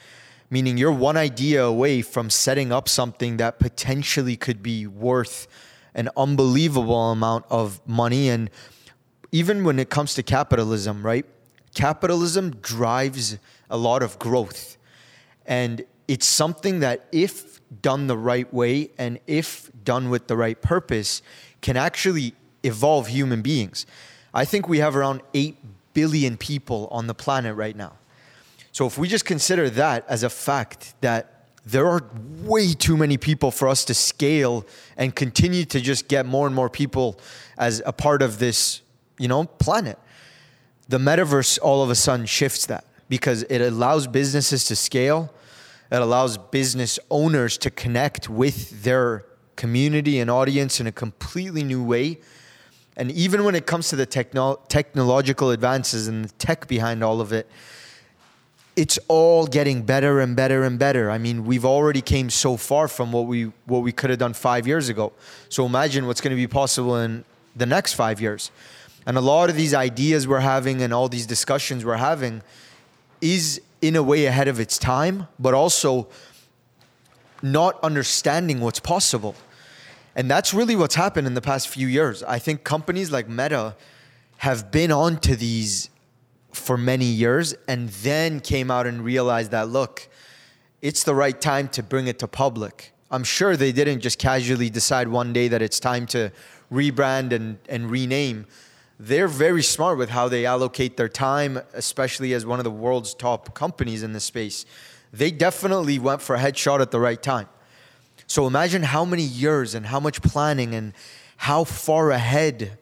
[0.51, 5.47] Meaning you're one idea away from setting up something that potentially could be worth
[5.95, 8.29] an unbelievable amount of money.
[8.29, 8.49] And
[9.31, 11.25] even when it comes to capitalism, right?
[11.73, 13.37] Capitalism drives
[13.69, 14.77] a lot of growth.
[15.45, 20.61] And it's something that, if done the right way and if done with the right
[20.61, 21.21] purpose,
[21.61, 23.85] can actually evolve human beings.
[24.33, 25.55] I think we have around 8
[25.93, 27.93] billion people on the planet right now.
[28.71, 32.01] So if we just consider that as a fact that there are
[32.41, 34.65] way too many people for us to scale
[34.97, 37.19] and continue to just get more and more people
[37.57, 38.81] as a part of this,
[39.19, 39.99] you know, planet.
[40.89, 45.31] The metaverse all of a sudden shifts that because it allows businesses to scale.
[45.91, 49.25] It allows business owners to connect with their
[49.55, 52.19] community and audience in a completely new way
[52.97, 57.21] and even when it comes to the techno- technological advances and the tech behind all
[57.21, 57.49] of it,
[58.75, 61.09] it's all getting better and better and better.
[61.09, 64.33] I mean, we've already came so far from what we what we could have done
[64.33, 65.11] 5 years ago.
[65.49, 67.25] So imagine what's going to be possible in
[67.55, 68.51] the next 5 years.
[69.05, 72.43] And a lot of these ideas we're having and all these discussions we're having
[73.19, 76.07] is in a way ahead of its time, but also
[77.41, 79.35] not understanding what's possible.
[80.15, 82.21] And that's really what's happened in the past few years.
[82.23, 83.75] I think companies like Meta
[84.37, 85.89] have been onto these
[86.51, 90.09] for many years and then came out and realized that, look,
[90.81, 92.91] it's the right time to bring it to public.
[93.09, 96.31] I'm sure they didn't just casually decide one day that it's time to
[96.71, 98.45] rebrand and, and rename.
[99.03, 103.15] They're very smart with how they allocate their time, especially as one of the world's
[103.15, 104.63] top companies in this space.
[105.11, 107.47] They definitely went for a headshot at the right time.
[108.27, 110.93] So imagine how many years and how much planning and
[111.37, 112.77] how far ahead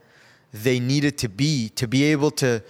[0.52, 2.62] they needed to be to be able to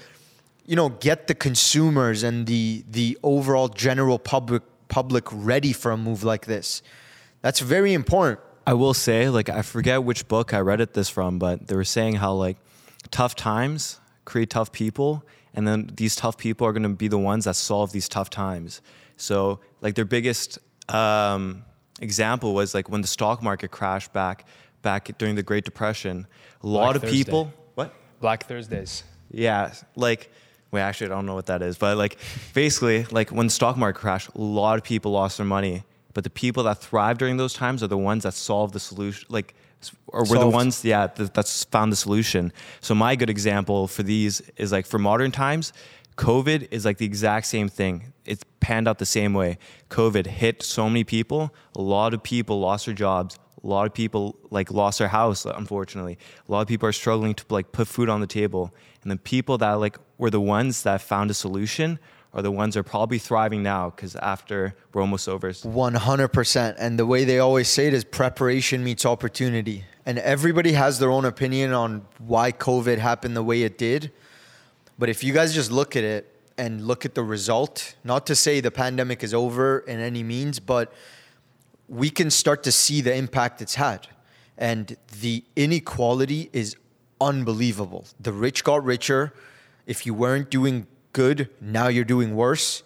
[0.68, 5.98] you know get the consumers and the the overall general public public ready for a
[5.98, 6.84] move like this.
[7.42, 8.42] That's very important.
[8.68, 11.76] I will say like I forget which book I read it this from, but they
[11.76, 12.58] were saying how like
[13.12, 17.18] tough times create tough people and then these tough people are going to be the
[17.18, 18.82] ones that solve these tough times.
[19.18, 20.60] So like their biggest
[20.90, 21.64] um,
[22.00, 24.46] example was like when the stock market crashed back
[24.82, 26.28] back during the Great Depression.
[26.64, 27.18] A lot Black of Thursday.
[27.18, 27.54] people.
[27.76, 27.94] What?
[28.20, 29.04] Black Thursdays.
[29.32, 30.32] Yeah, like.
[30.72, 32.20] Wait, actually, I don't know what that is, but like,
[32.54, 35.84] basically, like when the stock market crashed, a lot of people lost their money.
[36.14, 39.26] But the people that thrive during those times are the ones that solve the solution,
[39.30, 39.56] like,
[40.08, 42.52] or were the ones, yeah, that, that's found the solution.
[42.82, 45.74] So my good example for these is like for modern times,
[46.18, 48.12] COVID is like the exact same thing.
[48.26, 49.58] It's panned out the same way.
[49.90, 51.54] COVID hit so many people.
[51.76, 53.40] A lot of people lost their jobs.
[53.64, 56.18] A lot of people like lost their house, unfortunately.
[56.48, 58.74] A lot of people are struggling to like put food on the table.
[59.02, 62.00] And the people that like were the ones that found a solution
[62.34, 65.52] are the ones that are probably thriving now because after we're almost over.
[65.52, 66.76] 100%.
[66.78, 69.86] And the way they always say it is preparation meets opportunity.
[70.06, 74.12] And everybody has their own opinion on why COVID happened the way it did.
[75.00, 78.36] But if you guys just look at it and look at the result, not to
[78.36, 80.94] say the pandemic is over in any means, but
[81.88, 84.08] we can start to see the impact it's had.
[84.58, 86.76] And the inequality is
[87.20, 88.06] unbelievable.
[88.20, 89.34] The rich got richer.
[89.88, 92.84] If you weren't doing good, now you're doing worse.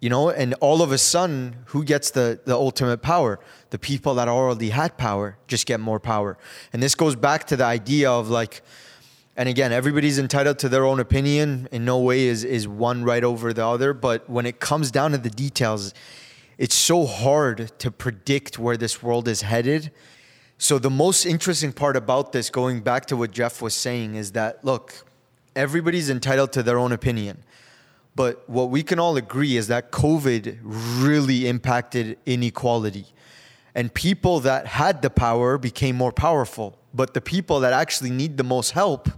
[0.00, 3.38] You know, and all of a sudden, who gets the, the ultimate power?
[3.68, 6.38] The people that already had power just get more power.
[6.72, 8.62] And this goes back to the idea of like,
[9.36, 11.68] and again, everybody's entitled to their own opinion.
[11.70, 13.92] In no way is, is one right over the other.
[13.92, 15.92] But when it comes down to the details,
[16.56, 19.92] it's so hard to predict where this world is headed.
[20.58, 24.32] So, the most interesting part about this, going back to what Jeff was saying, is
[24.32, 25.06] that look,
[25.56, 27.44] everybody's entitled to their own opinion.
[28.16, 33.06] But what we can all agree is that COVID really impacted inequality.
[33.74, 36.76] And people that had the power became more powerful.
[36.92, 39.08] But the people that actually need the most help,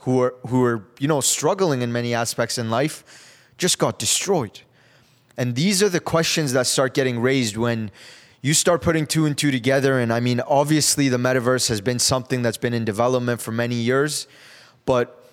[0.00, 4.60] who are who are you know struggling in many aspects in life just got destroyed.
[5.36, 7.90] And these are the questions that start getting raised when
[8.42, 9.98] you start putting two and two together.
[9.98, 13.76] And I mean, obviously, the metaverse has been something that's been in development for many
[13.76, 14.26] years,
[14.84, 15.23] but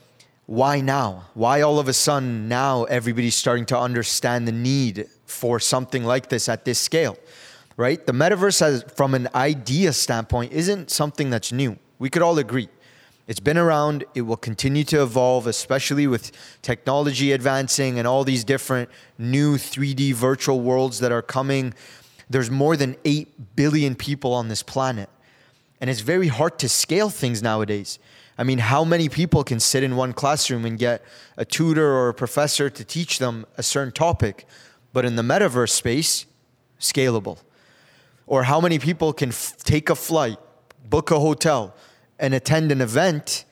[0.51, 1.23] why now?
[1.33, 6.27] Why all of a sudden now everybody's starting to understand the need for something like
[6.27, 7.17] this at this scale,
[7.77, 8.05] right?
[8.05, 11.77] The metaverse, has, from an idea standpoint, isn't something that's new.
[11.99, 12.67] We could all agree.
[13.29, 18.43] It's been around, it will continue to evolve, especially with technology advancing and all these
[18.43, 21.73] different new 3D virtual worlds that are coming.
[22.29, 25.07] There's more than 8 billion people on this planet.
[25.79, 27.99] And it's very hard to scale things nowadays.
[28.41, 31.03] I mean, how many people can sit in one classroom and get
[31.37, 34.47] a tutor or a professor to teach them a certain topic?
[34.93, 36.25] But in the metaverse space,
[36.79, 37.37] scalable.
[38.25, 40.39] Or how many people can f- take a flight,
[40.89, 41.75] book a hotel,
[42.17, 43.45] and attend an event,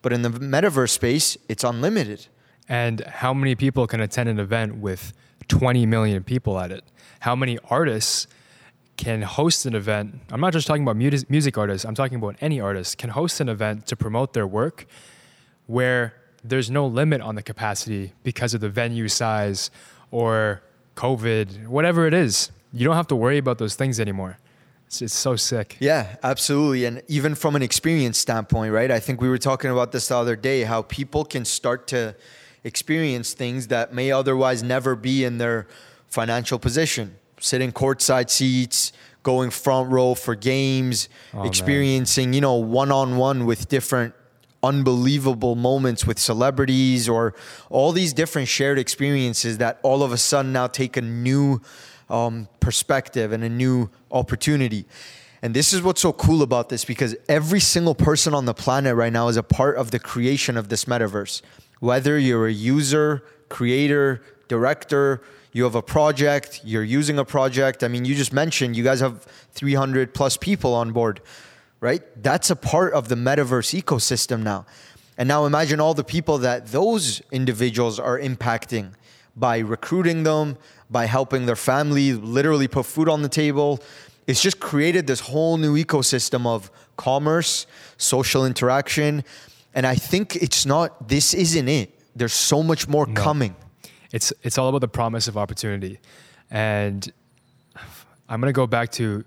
[0.00, 2.26] but in the metaverse space, it's unlimited.
[2.70, 5.12] And how many people can attend an event with
[5.48, 6.84] 20 million people at it?
[7.20, 8.26] How many artists
[8.96, 10.20] can host an event?
[10.30, 13.48] I'm not just talking about music artists, I'm talking about any artist can host an
[13.48, 14.86] event to promote their work
[15.66, 19.70] where there's no limit on the capacity because of the venue size
[20.10, 20.62] or
[20.96, 22.50] COVID, whatever it is.
[22.72, 24.38] You don't have to worry about those things anymore.
[24.86, 25.76] It's, it's so sick.
[25.80, 26.84] Yeah, absolutely.
[26.84, 28.90] And even from an experience standpoint, right?
[28.90, 32.14] I think we were talking about this the other day how people can start to
[32.64, 35.66] experience things that may otherwise never be in their
[36.08, 37.16] financial position.
[37.42, 42.34] Sitting courtside seats, going front row for games, oh, experiencing, man.
[42.34, 44.14] you know, one on one with different
[44.62, 47.34] unbelievable moments with celebrities or
[47.68, 51.60] all these different shared experiences that all of a sudden now take a new
[52.08, 54.86] um, perspective and a new opportunity.
[55.42, 58.94] And this is what's so cool about this because every single person on the planet
[58.94, 61.42] right now is a part of the creation of this metaverse.
[61.80, 65.20] Whether you're a user, creator, director,
[65.52, 67.84] you have a project, you're using a project.
[67.84, 71.20] I mean, you just mentioned you guys have 300 plus people on board,
[71.80, 72.02] right?
[72.22, 74.64] That's a part of the metaverse ecosystem now.
[75.18, 78.94] And now imagine all the people that those individuals are impacting
[79.36, 80.56] by recruiting them,
[80.90, 83.80] by helping their family literally put food on the table.
[84.26, 87.66] It's just created this whole new ecosystem of commerce,
[87.98, 89.24] social interaction.
[89.74, 91.90] And I think it's not, this isn't it.
[92.16, 93.20] There's so much more no.
[93.20, 93.56] coming.
[94.12, 95.98] It's, it's all about the promise of opportunity.
[96.50, 97.10] And
[98.28, 99.24] I'm going to go back to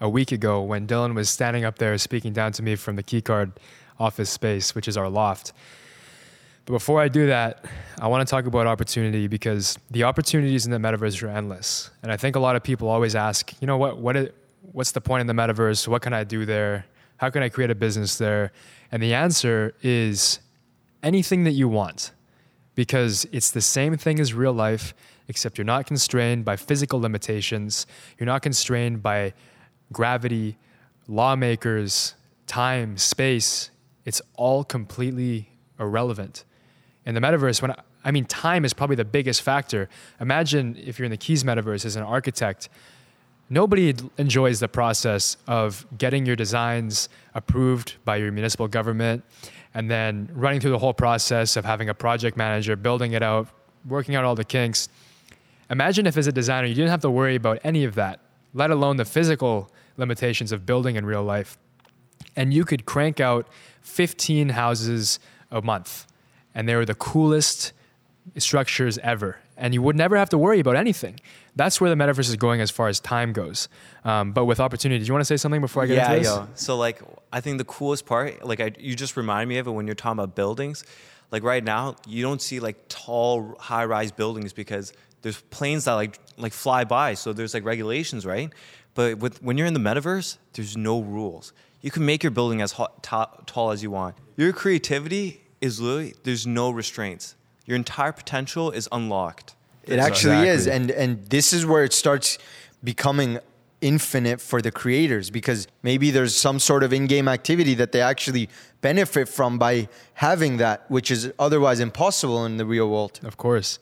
[0.00, 3.02] a week ago when Dylan was standing up there speaking down to me from the
[3.02, 3.52] keycard
[3.98, 5.52] office space, which is our loft.
[6.66, 7.64] But before I do that,
[8.00, 11.90] I want to talk about opportunity because the opportunities in the metaverse are endless.
[12.02, 14.30] And I think a lot of people always ask, you know what, what is,
[14.72, 15.86] what's the point in the metaverse?
[15.86, 16.84] What can I do there?
[17.18, 18.52] How can I create a business there?
[18.90, 20.40] And the answer is
[21.02, 22.10] anything that you want
[22.76, 24.94] because it's the same thing as real life,
[25.26, 27.88] except you're not constrained by physical limitations.
[28.18, 29.34] You're not constrained by
[29.92, 30.56] gravity,
[31.08, 32.14] lawmakers,
[32.46, 33.70] time, space.
[34.04, 36.44] It's all completely irrelevant
[37.06, 39.88] in the metaverse, when I, I mean, time is probably the biggest factor.
[40.20, 42.68] Imagine if you're in the Keys metaverse as an architect,
[43.48, 49.24] nobody enjoys the process of getting your designs approved by your municipal government
[49.76, 53.46] and then running through the whole process of having a project manager, building it out,
[53.86, 54.88] working out all the kinks.
[55.68, 58.20] Imagine if, as a designer, you didn't have to worry about any of that,
[58.54, 61.58] let alone the physical limitations of building in real life.
[62.34, 63.48] And you could crank out
[63.82, 65.18] 15 houses
[65.50, 66.06] a month
[66.54, 67.74] and they were the coolest
[68.38, 69.40] structures ever.
[69.58, 71.20] And you would never have to worry about anything.
[71.56, 73.68] That's where the metaverse is going as far as time goes.
[74.04, 76.18] Um, but with opportunity, do you want to say something before I get yeah, into
[76.18, 76.36] this?
[76.36, 77.00] Yeah, So like,
[77.32, 79.94] I think the coolest part, like I, you just remind me of it when you're
[79.94, 80.84] talking about buildings.
[81.30, 84.92] Like right now, you don't see like tall, high-rise buildings because
[85.22, 87.14] there's planes that like like fly by.
[87.14, 88.52] So there's like regulations, right?
[88.94, 91.52] But with when you're in the metaverse, there's no rules.
[91.80, 94.14] You can make your building as hot, tall as you want.
[94.36, 97.34] Your creativity is literally there's no restraints.
[97.64, 99.55] Your entire potential is unlocked.
[99.86, 100.48] It actually exactly.
[100.48, 102.38] is, and and this is where it starts
[102.82, 103.38] becoming
[103.80, 108.48] infinite for the creators because maybe there's some sort of in-game activity that they actually
[108.80, 113.20] benefit from by having that, which is otherwise impossible in the real world.
[113.22, 113.78] Of course,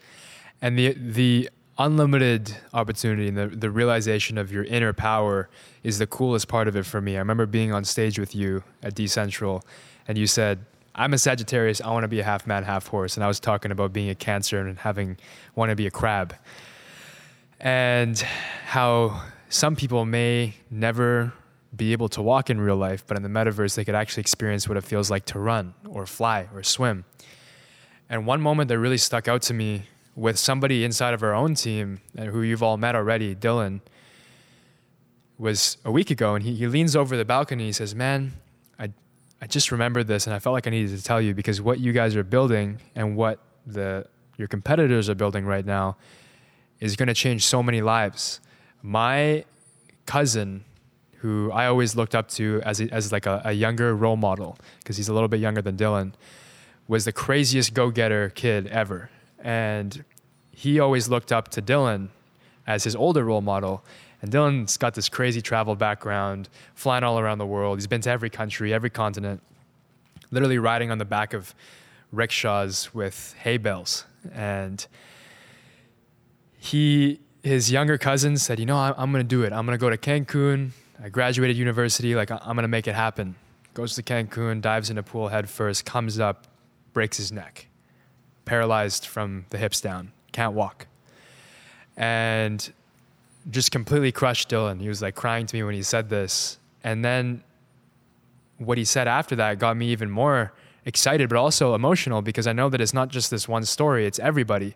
[0.61, 1.49] and the the
[1.79, 5.49] unlimited opportunity and the, the realization of your inner power
[5.83, 7.17] is the coolest part of it for me.
[7.17, 9.63] I remember being on stage with you at Decentral,
[10.07, 10.65] and you said
[10.97, 11.81] I'm a Sagittarius.
[11.81, 13.17] I want to be a half man, half horse.
[13.17, 15.17] And I was talking about being a Cancer and having
[15.57, 16.37] want to be a crab.
[17.59, 18.17] And
[18.67, 21.33] how some people may never
[21.75, 24.69] be able to walk in real life, but in the metaverse, they could actually experience
[24.69, 27.05] what it feels like to run or fly or swim.
[28.09, 29.85] And one moment that really stuck out to me
[30.15, 33.81] with somebody inside of our own team and who you've all met already, Dylan,
[35.39, 36.37] was a week ago.
[36.37, 37.65] And he, he leans over the balcony.
[37.65, 38.35] He says, Man,
[39.45, 41.79] I, just remembered this and I felt like I needed to tell you because what
[41.79, 44.07] you guys are building and what the
[44.39, 45.99] your competitors are building right now
[46.81, 48.41] is going to change so many lives.
[48.83, 49.45] My
[50.07, 50.65] cousin,
[51.19, 54.57] who I always looked up to as, a, as like a, a younger role model,
[54.79, 56.15] because he's a little bit younger than Dylan,
[56.89, 59.11] was the craziest go-getter kid ever.
[59.41, 60.05] And
[60.53, 62.09] he always looked up to Dylan
[62.67, 63.85] as his older role model.
[64.25, 67.77] And Dylan's got this crazy travel background, flying all around the world.
[67.77, 69.43] He's been to every country, every continent,
[70.31, 71.55] literally riding on the back of
[72.11, 74.07] rickshaws with hay bales.
[74.33, 74.87] And
[76.57, 79.53] he, his younger cousin said, You know, I'm, I'm going to do it.
[79.53, 80.70] I'm going to go to Cancun.
[81.03, 82.14] I graduated university.
[82.14, 83.35] Like, I'm going to make it happen.
[83.75, 86.47] Goes to Cancun, dives in a pool head first, comes up,
[86.95, 87.66] breaks his neck,
[88.47, 90.87] paralyzed from the hips down, can't walk.
[91.95, 92.72] And
[93.51, 94.81] just completely crushed Dylan.
[94.81, 96.59] He was like crying to me when he said this.
[96.83, 97.43] And then
[98.59, 100.53] what he said after that got me even more
[100.85, 104.19] excited, but also emotional because I know that it's not just this one story, it's
[104.19, 104.75] everybody.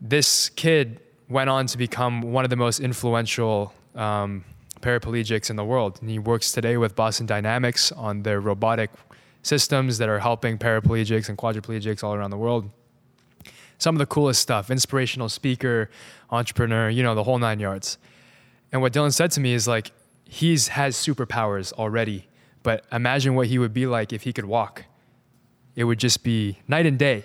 [0.00, 4.44] This kid went on to become one of the most influential um,
[4.80, 5.98] paraplegics in the world.
[6.00, 8.90] And he works today with Boston Dynamics on their robotic
[9.42, 12.70] systems that are helping paraplegics and quadriplegics all around the world.
[13.80, 15.90] Some of the coolest stuff, inspirational speaker,
[16.30, 17.96] entrepreneur, you know, the whole nine yards.
[18.70, 19.90] And what Dylan said to me is like,
[20.24, 22.28] he's has superpowers already,
[22.62, 24.84] but imagine what he would be like if he could walk.
[25.74, 27.24] It would just be night and day.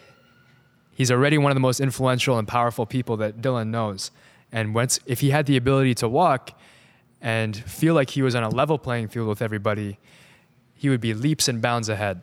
[0.94, 4.12] He's already one of the most influential and powerful people that Dylan knows.
[4.50, 6.58] And once, if he had the ability to walk
[7.22, 10.00] and feel like he was on a level playing field with everybody,
[10.74, 12.22] he would be leaps and bounds ahead.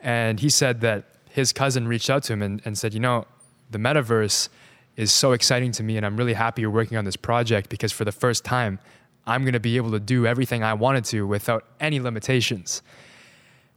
[0.00, 3.26] And he said that his cousin reached out to him and, and said, You know,
[3.70, 4.48] the metaverse
[4.96, 7.92] is so exciting to me, and I'm really happy you're working on this project because
[7.92, 8.78] for the first time,
[9.26, 12.82] I'm going to be able to do everything I wanted to without any limitations.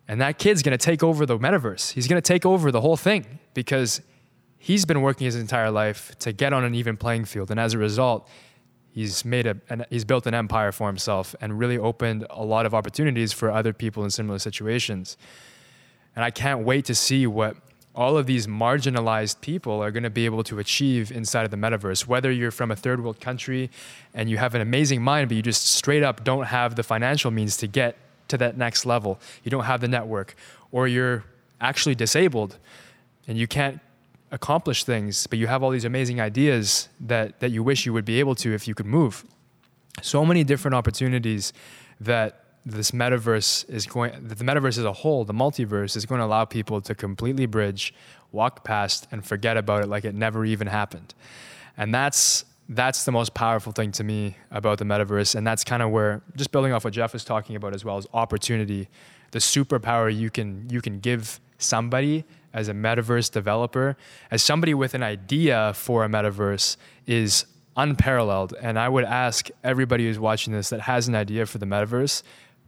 [0.07, 1.91] And that kid's going to take over the metaverse.
[1.91, 4.01] He's going to take over the whole thing because
[4.57, 7.51] he's been working his entire life to get on an even playing field.
[7.51, 8.27] And as a result,
[8.91, 12.65] he's made a an, he's built an empire for himself and really opened a lot
[12.65, 15.17] of opportunities for other people in similar situations.
[16.15, 17.55] And I can't wait to see what
[17.95, 21.57] all of these marginalized people are going to be able to achieve inside of the
[21.57, 22.07] metaverse.
[22.07, 23.69] Whether you're from a third world country
[24.13, 27.29] and you have an amazing mind, but you just straight up don't have the financial
[27.29, 27.97] means to get
[28.29, 30.35] to that next level, you don't have the network,
[30.71, 31.23] or you're
[31.61, 32.57] actually disabled
[33.27, 33.79] and you can't
[34.31, 38.05] accomplish things, but you have all these amazing ideas that, that you wish you would
[38.05, 39.23] be able to if you could move.
[40.01, 41.53] So many different opportunities
[42.01, 46.25] that this metaverse is going, the metaverse as a whole, the multiverse, is going to
[46.25, 47.93] allow people to completely bridge,
[48.31, 51.13] walk past, and forget about it like it never even happened.
[51.77, 55.35] And that's that's the most powerful thing to me about the metaverse.
[55.35, 57.97] And that's kind of where, just building off what Jeff was talking about as well,
[57.97, 58.87] is opportunity,
[59.31, 63.97] the superpower you can you can give somebody as a metaverse developer,
[64.31, 67.45] as somebody with an idea for a metaverse is
[67.75, 68.53] unparalleled.
[68.61, 72.21] And I would ask everybody who's watching this that has an idea for the metaverse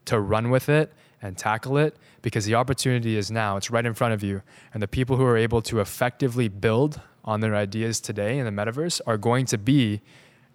[0.06, 3.58] to run with it and tackle it because the opportunity is now.
[3.58, 4.41] It's right in front of you.
[4.74, 8.51] And the people who are able to effectively build on their ideas today in the
[8.51, 10.01] metaverse are going to be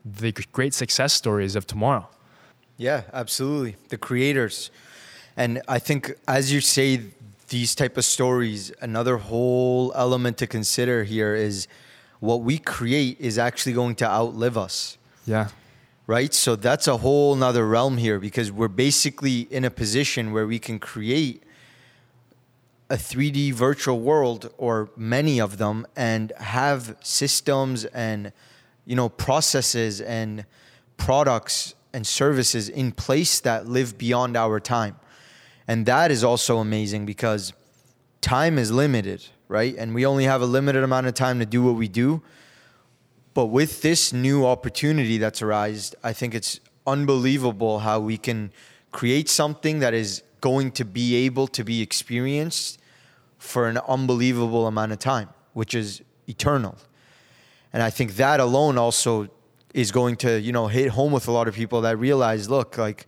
[0.05, 2.09] the great success stories of tomorrow.
[2.77, 3.77] Yeah, absolutely.
[3.89, 4.71] The creators.
[5.37, 7.03] And I think as you say
[7.49, 11.67] these type of stories, another whole element to consider here is
[12.21, 14.97] what we create is actually going to outlive us.
[15.27, 15.49] Yeah.
[16.11, 16.35] Right?
[16.35, 20.59] So that's a whole nother realm here because we're basically in a position where we
[20.59, 21.45] can create
[22.91, 28.33] a 3D virtual world or many of them and have systems and
[28.85, 30.47] you know processes and
[30.97, 34.97] products and services in place that live beyond our time.
[35.69, 37.53] And that is also amazing because
[38.21, 39.77] time is limited, right?
[39.79, 42.21] And we only have a limited amount of time to do what we do.
[43.33, 48.53] But with this new opportunity that's arisen, I think it's unbelievable how we can
[48.93, 52.81] create something that is going to be able to be experienced
[53.39, 56.77] for an unbelievable amount of time, which is eternal.
[57.73, 59.29] And I think that alone also
[59.73, 62.77] is going to, you know, hit home with a lot of people that realize, look,
[62.77, 63.07] like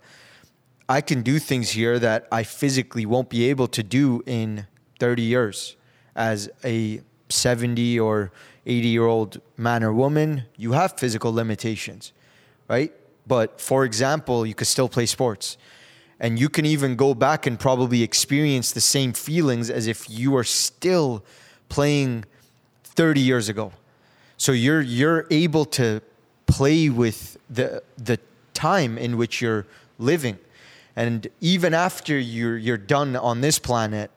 [0.87, 4.67] I can do things here that I physically won't be able to do in
[4.99, 5.75] 30 years
[6.15, 8.31] as a 70 or
[8.65, 10.43] 80 year old man or woman.
[10.57, 12.13] You have physical limitations,
[12.67, 12.93] right?
[13.27, 15.57] but for example, you could still play sports.
[16.19, 20.31] And you can even go back and probably experience the same feelings as if you
[20.31, 21.23] were still
[21.69, 22.25] playing
[22.83, 23.73] 30 years ago.
[24.37, 26.01] So you're you're able to
[26.45, 28.19] play with the the
[28.53, 29.65] time in which you're
[29.99, 30.37] living.
[30.95, 34.11] And even after you're you're done on this planet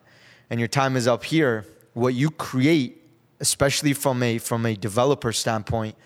[0.51, 3.03] and your time is up here, what you create,
[3.41, 5.97] especially from a from a developer standpoint,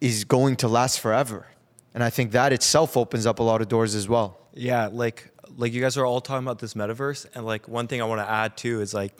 [0.00, 1.46] is going to last forever.
[1.94, 4.38] And I think that itself opens up a lot of doors as well.
[4.54, 8.00] Yeah, like like you guys are all talking about this metaverse, and like one thing
[8.00, 9.14] I want to add too is like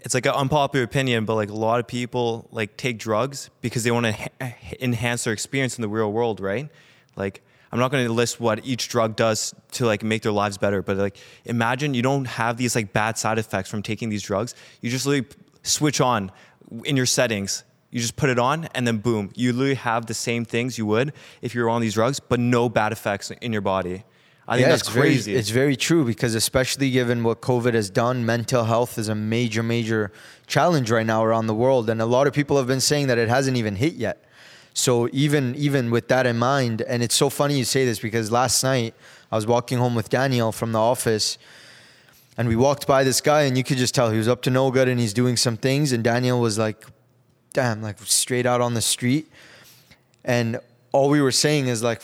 [0.00, 3.84] it's like an unpopular opinion, but like a lot of people like take drugs because
[3.84, 6.68] they want to ha- enhance their experience in the real world, right?
[7.16, 7.42] Like
[7.72, 10.82] I'm not going to list what each drug does to like make their lives better,
[10.82, 14.54] but like imagine you don't have these like bad side effects from taking these drugs.
[14.80, 15.06] You just
[15.62, 16.30] switch on
[16.84, 17.64] in your settings.
[17.90, 20.86] You just put it on and then boom, you literally have the same things you
[20.86, 24.04] would if you were on these drugs, but no bad effects in your body.
[24.46, 25.32] I think yeah, that's it's crazy.
[25.32, 29.14] Very, it's very true because especially given what COVID has done, mental health is a
[29.14, 30.10] major, major
[30.48, 33.16] challenge right now around the world, and a lot of people have been saying that
[33.16, 34.24] it hasn't even hit yet.
[34.74, 38.32] So even even with that in mind, and it's so funny you say this because
[38.32, 38.94] last night
[39.30, 41.38] I was walking home with Daniel from the office,
[42.40, 44.48] and we walked by this guy, and you could just tell he was up to
[44.48, 46.86] no good, and he's doing some things, and Daniel was like,
[47.52, 49.30] "Damn!" Like straight out on the street,
[50.24, 50.58] and
[50.90, 52.00] all we were saying is like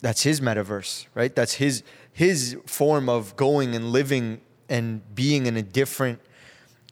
[0.00, 1.36] that's his metaverse, right?
[1.36, 1.82] That's his
[2.14, 6.18] his form of going and living and being in a different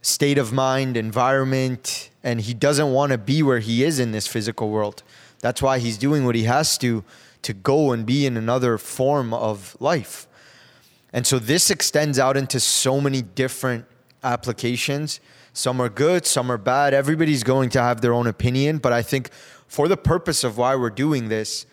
[0.02, 4.26] state of mind, environment, and he doesn't want to be where he is in this
[4.26, 5.02] physical world.
[5.40, 7.04] That's why he's doing what he has to
[7.40, 10.26] to go and be in another form of life.
[11.14, 13.86] And so this extends out into so many different
[14.24, 15.20] applications.
[15.52, 16.92] Some are good, some are bad.
[16.92, 19.30] Everybody's going to have their own opinion, but I think
[19.68, 21.66] for the purpose of why we're doing this,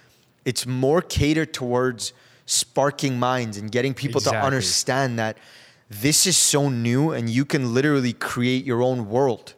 [0.46, 2.14] it's more catered towards
[2.46, 4.40] sparking minds and getting people Exactly.
[4.40, 5.38] to understand that
[5.90, 9.56] this is so new and you can literally create your own world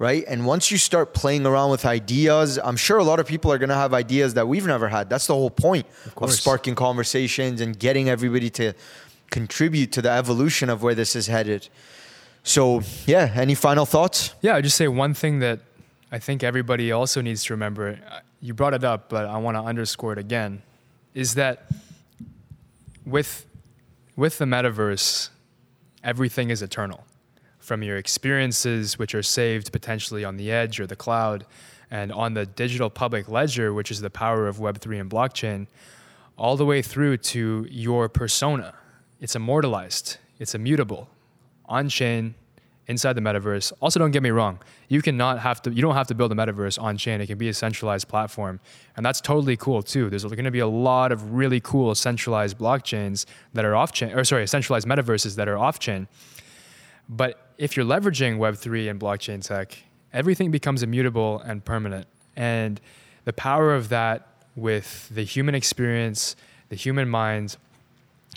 [0.00, 3.52] right and once you start playing around with ideas i'm sure a lot of people
[3.52, 6.40] are going to have ideas that we've never had that's the whole point of, course.
[6.40, 8.72] sparking conversations and getting everybody to
[9.30, 11.68] contribute to the evolution of where this is headed
[12.42, 15.60] so yeah any final thoughts Yeah, I just say one thing that
[16.10, 17.84] I think everybody also needs to remember.
[18.10, 20.62] uh, You brought it up, but I want to underscore it again.
[21.14, 21.56] Is that
[23.06, 23.46] with
[24.16, 25.28] with the metaverse,
[26.02, 27.04] everything is eternal.
[27.70, 31.46] From your experiences, which are saved potentially on the edge or the cloud,
[31.88, 35.68] and on the digital public ledger, which is the power of Web3 and blockchain,
[36.36, 38.74] all the way through to your persona.
[39.20, 41.10] It's immortalized, it's immutable,
[41.66, 42.34] on chain,
[42.88, 43.72] inside the metaverse.
[43.80, 44.58] Also, don't get me wrong,
[44.88, 47.20] you cannot have to, you don't have to build a metaverse on chain.
[47.20, 48.58] It can be a centralized platform,
[48.96, 50.10] and that's totally cool too.
[50.10, 54.10] There's going to be a lot of really cool centralized blockchains that are off chain,
[54.10, 56.08] or sorry, centralized metaverses that are off chain.
[57.10, 59.76] But if you're leveraging Web3 and blockchain tech,
[60.12, 62.06] everything becomes immutable and permanent.
[62.36, 62.80] And
[63.24, 66.36] the power of that with the human experience,
[66.68, 67.56] the human mind,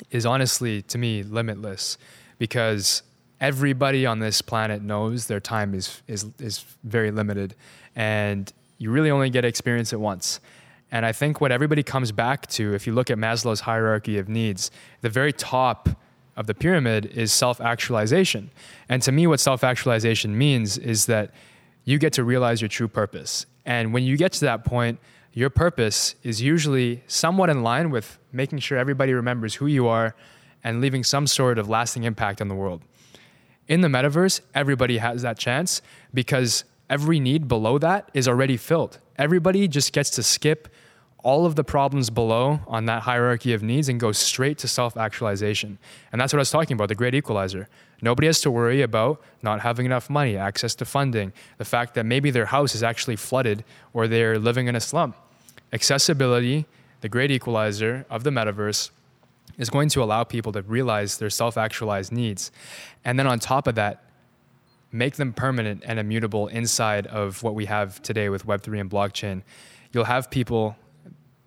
[0.10, 2.00] is honestly, to me, limitless
[2.40, 3.04] because
[3.40, 7.54] everybody on this planet knows their time is, is, is very limited.
[7.96, 10.40] And you really only get experience it once.
[10.92, 14.28] And I think what everybody comes back to, if you look at Maslow's hierarchy of
[14.28, 14.72] needs,
[15.02, 15.90] the very top
[16.36, 18.50] of the pyramid is self actualization.
[18.90, 21.32] And to me, what self actualization means is that
[21.86, 23.46] you get to realize your true purpose.
[23.66, 25.00] And when you get to that point,
[25.34, 30.16] your purpose is usually somewhat in line with making sure everybody remembers who you are
[30.64, 32.82] and leaving some sort of lasting impact on the world.
[33.68, 35.82] In the metaverse, everybody has that chance
[36.14, 39.00] because every need below that is already filled.
[39.18, 40.68] Everybody just gets to skip
[41.24, 44.96] all of the problems below on that hierarchy of needs and go straight to self
[44.98, 45.80] actualization.
[46.12, 47.70] And that's what I was talking about the great equalizer.
[48.02, 52.06] Nobody has to worry about not having enough money, access to funding, the fact that
[52.06, 53.64] maybe their house is actually flooded
[53.94, 55.14] or they're living in a slum.
[55.72, 56.66] Accessibility,
[57.00, 58.92] the great equalizer of the metaverse,
[59.58, 62.52] is going to allow people to realize their self actualized needs.
[63.06, 64.04] And then on top of that,
[64.92, 69.42] make them permanent and immutable inside of what we have today with Web3 and blockchain.
[69.92, 70.76] You'll have people,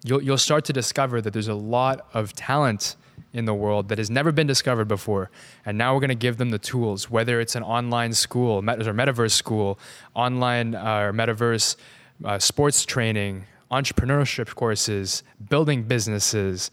[0.07, 2.97] you'll, you'll start to discover that there's a lot of talent
[3.33, 5.31] in the world that has never been discovered before.
[5.65, 8.87] And now we're going to give them the tools, whether it's an online school, met-
[8.87, 9.79] or metaverse school,
[10.15, 11.77] online uh, or metaverse
[12.25, 16.71] uh, sports training, entrepreneurship courses, building businesses,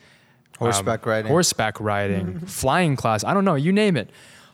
[0.60, 1.32] Horseback riding.
[1.32, 3.24] horseback riding, flying class.
[3.24, 4.10] I don't know, you name it.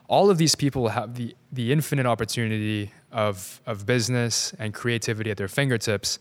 [0.07, 5.37] All of these people have the, the infinite opportunity of, of business and creativity at
[5.37, 6.17] their fingertips.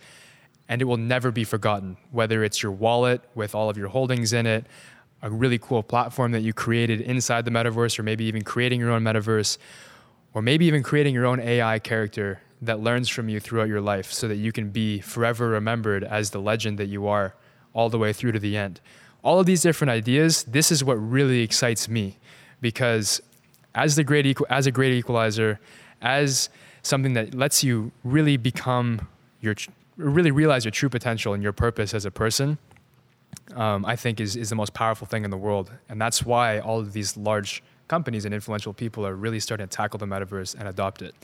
[0.68, 1.96] And it will never be forgotten.
[2.10, 4.66] Whether it's your wallet with all of your holdings in it,
[5.22, 8.90] a really cool platform that you created inside the metaverse, or maybe even creating your
[8.90, 9.58] own metaverse,
[10.34, 14.12] or maybe even creating your own AI character that learns from you throughout your life
[14.12, 17.34] so that you can be forever remembered as the legend that you are
[17.72, 18.80] all the way through to the end.
[19.22, 22.18] All of these different ideas, this is what really excites me
[22.60, 23.20] because
[23.74, 25.60] as the great equal, as a great equalizer,
[26.02, 26.48] as
[26.82, 29.08] something that lets you really become
[29.40, 29.54] your
[29.98, 32.56] really realize your true potential and your purpose as a person,
[33.54, 36.60] um, I think is is the most powerful thing in the world, and that's why
[36.60, 40.54] all of these large companies and influential people are really starting to tackle the metaverse
[40.54, 41.14] and adopt it.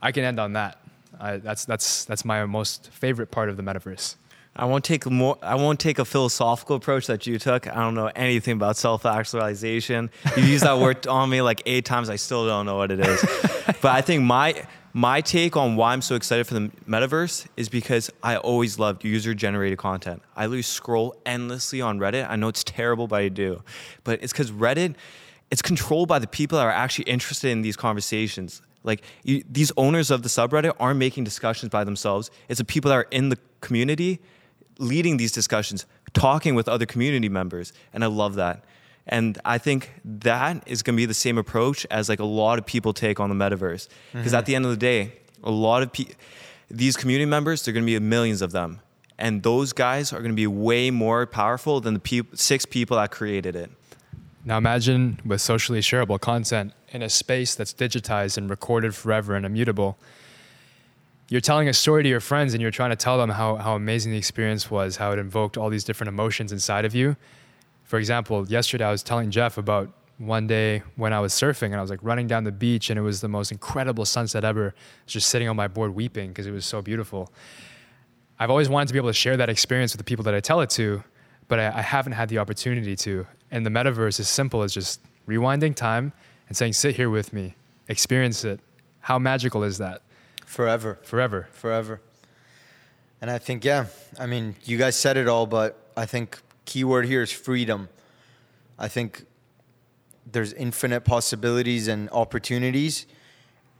[0.00, 0.78] I can end on that.
[1.20, 4.16] I, that's that's that's my most favorite part of the metaverse.
[4.56, 5.36] I won't take more.
[5.42, 7.66] I won't take a philosophical approach that you took.
[7.66, 10.10] I don't know anything about self-actualization.
[10.36, 12.08] You used that word on me like eight times.
[12.08, 13.20] I still don't know what it is.
[13.66, 14.64] but I think my
[14.96, 19.04] my take on why I'm so excited for the metaverse is because I always loved
[19.04, 20.22] user-generated content.
[20.36, 22.30] I lose scroll endlessly on Reddit.
[22.30, 23.62] I know it's terrible, but I do.
[24.04, 24.94] But it's because Reddit,
[25.50, 28.62] it's controlled by the people that are actually interested in these conversations.
[28.84, 32.30] Like you, these owners of the subreddit aren't making discussions by themselves.
[32.48, 34.20] It's the people that are in the community
[34.78, 38.64] leading these discussions, talking with other community members, and I love that.
[39.06, 42.58] And I think that is going to be the same approach as like a lot
[42.58, 43.88] of people take on the metaverse.
[44.12, 44.34] Because mm-hmm.
[44.34, 46.14] at the end of the day, a lot of people,
[46.70, 48.80] these community members, they're going to be millions of them.
[49.18, 53.10] And those guys are going to be way more powerful than the six people that
[53.10, 53.70] created it.
[54.44, 59.46] Now imagine with socially shareable content in a space that's digitized and recorded forever and
[59.46, 59.98] immutable
[61.28, 63.74] you're telling a story to your friends and you're trying to tell them how, how
[63.74, 67.16] amazing the experience was, how it invoked all these different emotions inside of you.
[67.84, 71.76] For example, yesterday I was telling Jeff about one day when I was surfing and
[71.76, 74.74] I was like running down the beach and it was the most incredible sunset ever.
[75.06, 77.32] Just sitting on my board weeping because it was so beautiful.
[78.38, 80.40] I've always wanted to be able to share that experience with the people that I
[80.40, 81.04] tell it to,
[81.46, 83.26] but I, I haven't had the opportunity to.
[83.50, 86.12] And the metaverse is simple as just rewinding time
[86.48, 87.54] and saying, sit here with me,
[87.88, 88.60] experience it.
[89.00, 90.02] How magical is that?
[90.46, 90.98] Forever.
[91.02, 91.48] Forever.
[91.52, 92.00] Forever.
[93.20, 93.86] And I think, yeah,
[94.18, 97.88] I mean, you guys said it all, but I think keyword here is freedom.
[98.78, 99.26] I think
[100.30, 103.06] there's infinite possibilities and opportunities,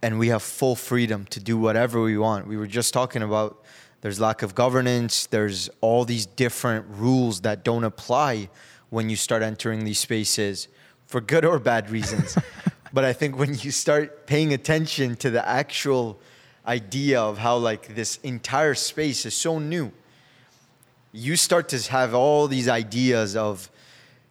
[0.02, 2.46] and we have full freedom to do whatever we want.
[2.46, 3.64] We were just talking about
[4.02, 8.50] there's lack of governance, there's all these different rules that don't apply
[8.90, 10.68] when you start entering these spaces
[11.06, 12.36] for good or bad reasons.
[12.92, 16.20] but I think when you start paying attention to the actual
[16.66, 19.92] idea of how like this entire space is so new
[21.16, 23.70] you start to have all these ideas of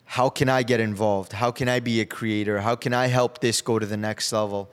[0.03, 3.39] how can i get involved how can i be a creator how can i help
[3.39, 4.69] this go to the next level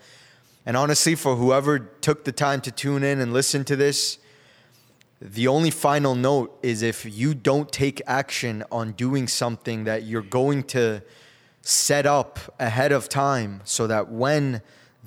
[0.66, 4.18] and honestly for whoever took the time to tune in and listen to this
[5.22, 10.20] the only final note is if you don't take action on doing something that you're
[10.20, 11.02] going to
[11.62, 14.62] set up ahead of time so that when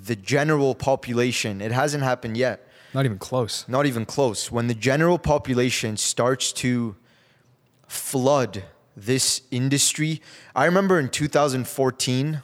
[0.05, 2.67] the general population, it hasn't happened yet.
[2.93, 3.65] Not even close.
[3.67, 4.51] Not even close.
[4.51, 6.95] When the general population starts to
[7.87, 8.63] flood
[8.95, 10.21] this industry,
[10.55, 12.43] I remember in 2014,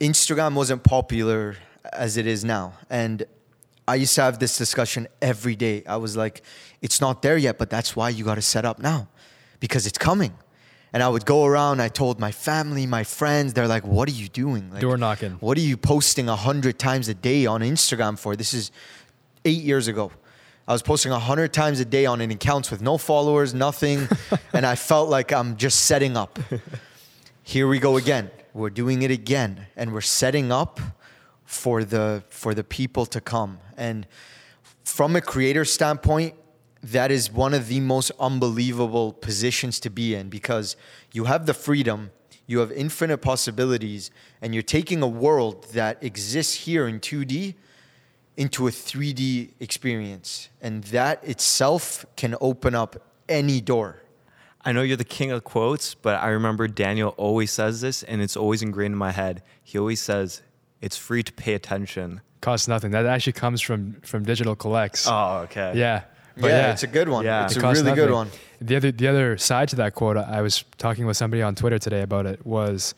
[0.00, 1.56] Instagram wasn't popular
[1.92, 2.74] as it is now.
[2.90, 3.24] And
[3.88, 5.84] I used to have this discussion every day.
[5.86, 6.42] I was like,
[6.82, 9.08] it's not there yet, but that's why you got to set up now
[9.60, 10.34] because it's coming.
[10.92, 11.80] And I would go around.
[11.80, 13.52] I told my family, my friends.
[13.52, 14.70] They're like, "What are you doing?
[14.70, 15.32] Like, Door knocking.
[15.40, 18.70] What are you posting a hundred times a day on Instagram for?" This is
[19.44, 20.10] eight years ago.
[20.68, 24.08] I was posting a hundred times a day on an accounts with no followers, nothing,
[24.52, 26.38] and I felt like I'm just setting up.
[27.42, 28.30] Here we go again.
[28.52, 30.80] We're doing it again, and we're setting up
[31.44, 33.58] for the for the people to come.
[33.76, 34.06] And
[34.82, 36.34] from a creator standpoint,
[36.92, 40.76] that is one of the most unbelievable positions to be in because
[41.12, 42.10] you have the freedom,
[42.46, 44.10] you have infinite possibilities,
[44.40, 47.54] and you're taking a world that exists here in 2D
[48.36, 50.48] into a 3D experience.
[50.60, 54.02] And that itself can open up any door.
[54.64, 58.20] I know you're the king of quotes, but I remember Daniel always says this, and
[58.22, 59.42] it's always ingrained in my head.
[59.62, 60.42] He always says,
[60.80, 62.20] It's free to pay attention.
[62.40, 62.90] Costs nothing.
[62.92, 65.06] That actually comes from from Digital Collects.
[65.08, 65.72] Oh, okay.
[65.74, 66.02] Yeah.
[66.36, 67.24] But yeah, yeah, it's a good one.
[67.24, 67.44] Yeah.
[67.44, 67.94] It's it a really nothing.
[67.94, 68.30] good one.
[68.60, 71.78] The other the other side to that quote, I was talking with somebody on Twitter
[71.78, 72.94] today about it, was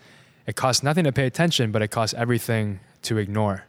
[0.47, 3.65] it costs nothing to pay attention, but it costs everything to ignore.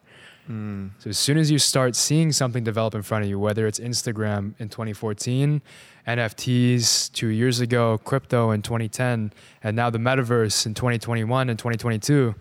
[0.50, 0.92] Mm.
[0.98, 3.80] So as soon as you start seeing something develop in front of you, whether it's
[3.80, 5.62] Instagram in 2014,
[6.08, 9.32] NFTs two years ago, crypto in 2010,
[9.64, 12.34] and now the metaverse in 2021 and 2022,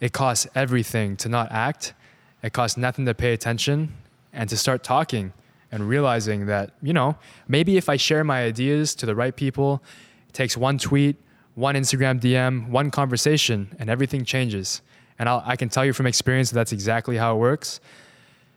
[0.00, 1.94] it costs everything to not act.
[2.44, 3.92] It costs nothing to pay attention
[4.32, 5.32] and to start talking
[5.72, 7.16] and realizing that, you know,
[7.48, 9.82] maybe if I share my ideas to the right people,
[10.28, 11.16] it takes one tweet,
[11.54, 14.82] one Instagram DM, one conversation, and everything changes.
[15.18, 17.80] And I'll, I can tell you from experience that that's exactly how it works.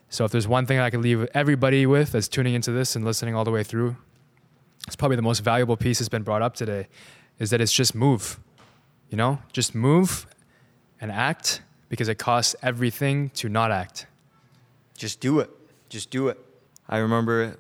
[0.10, 3.04] So if there's one thing I can leave everybody with that's tuning into this and
[3.04, 3.96] listening all the way through,
[4.86, 6.88] it's probably the most valuable piece that's been brought up today,
[7.40, 8.40] is that it's just move.
[9.10, 10.28] You know, just move
[11.00, 14.08] and act because it costs everything to not act.
[14.98, 15.50] Just do it.
[15.90, 16.45] Just do it.
[16.88, 17.58] I remember,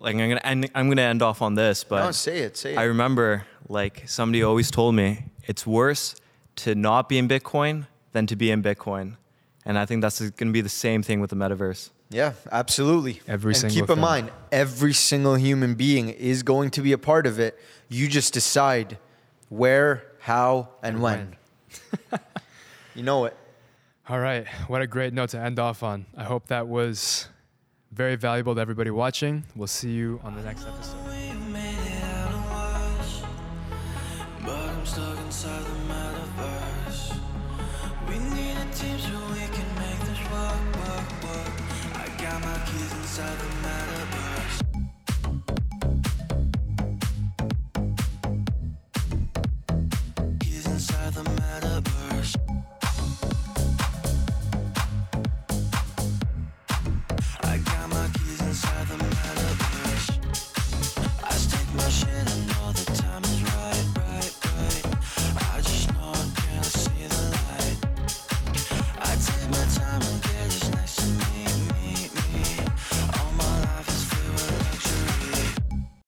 [0.00, 2.56] like, I'm gonna end, I'm gonna end off on this, but no, say it.
[2.56, 2.78] Say it.
[2.78, 6.16] I remember, like, somebody always told me it's worse
[6.56, 9.16] to not be in Bitcoin than to be in Bitcoin,
[9.64, 11.90] and I think that's gonna be the same thing with the metaverse.
[12.10, 13.22] Yeah, absolutely.
[13.26, 14.00] Every and single keep in thing.
[14.02, 17.58] mind, every single human being is going to be a part of it.
[17.88, 18.98] You just decide
[19.48, 21.36] where, how, and, And when.
[22.94, 23.36] you know it.
[24.08, 26.04] All right, what a great note to end off on.
[26.14, 27.28] I hope that was
[27.92, 29.44] very valuable to everybody watching.
[29.54, 30.98] We'll see you on the next episode.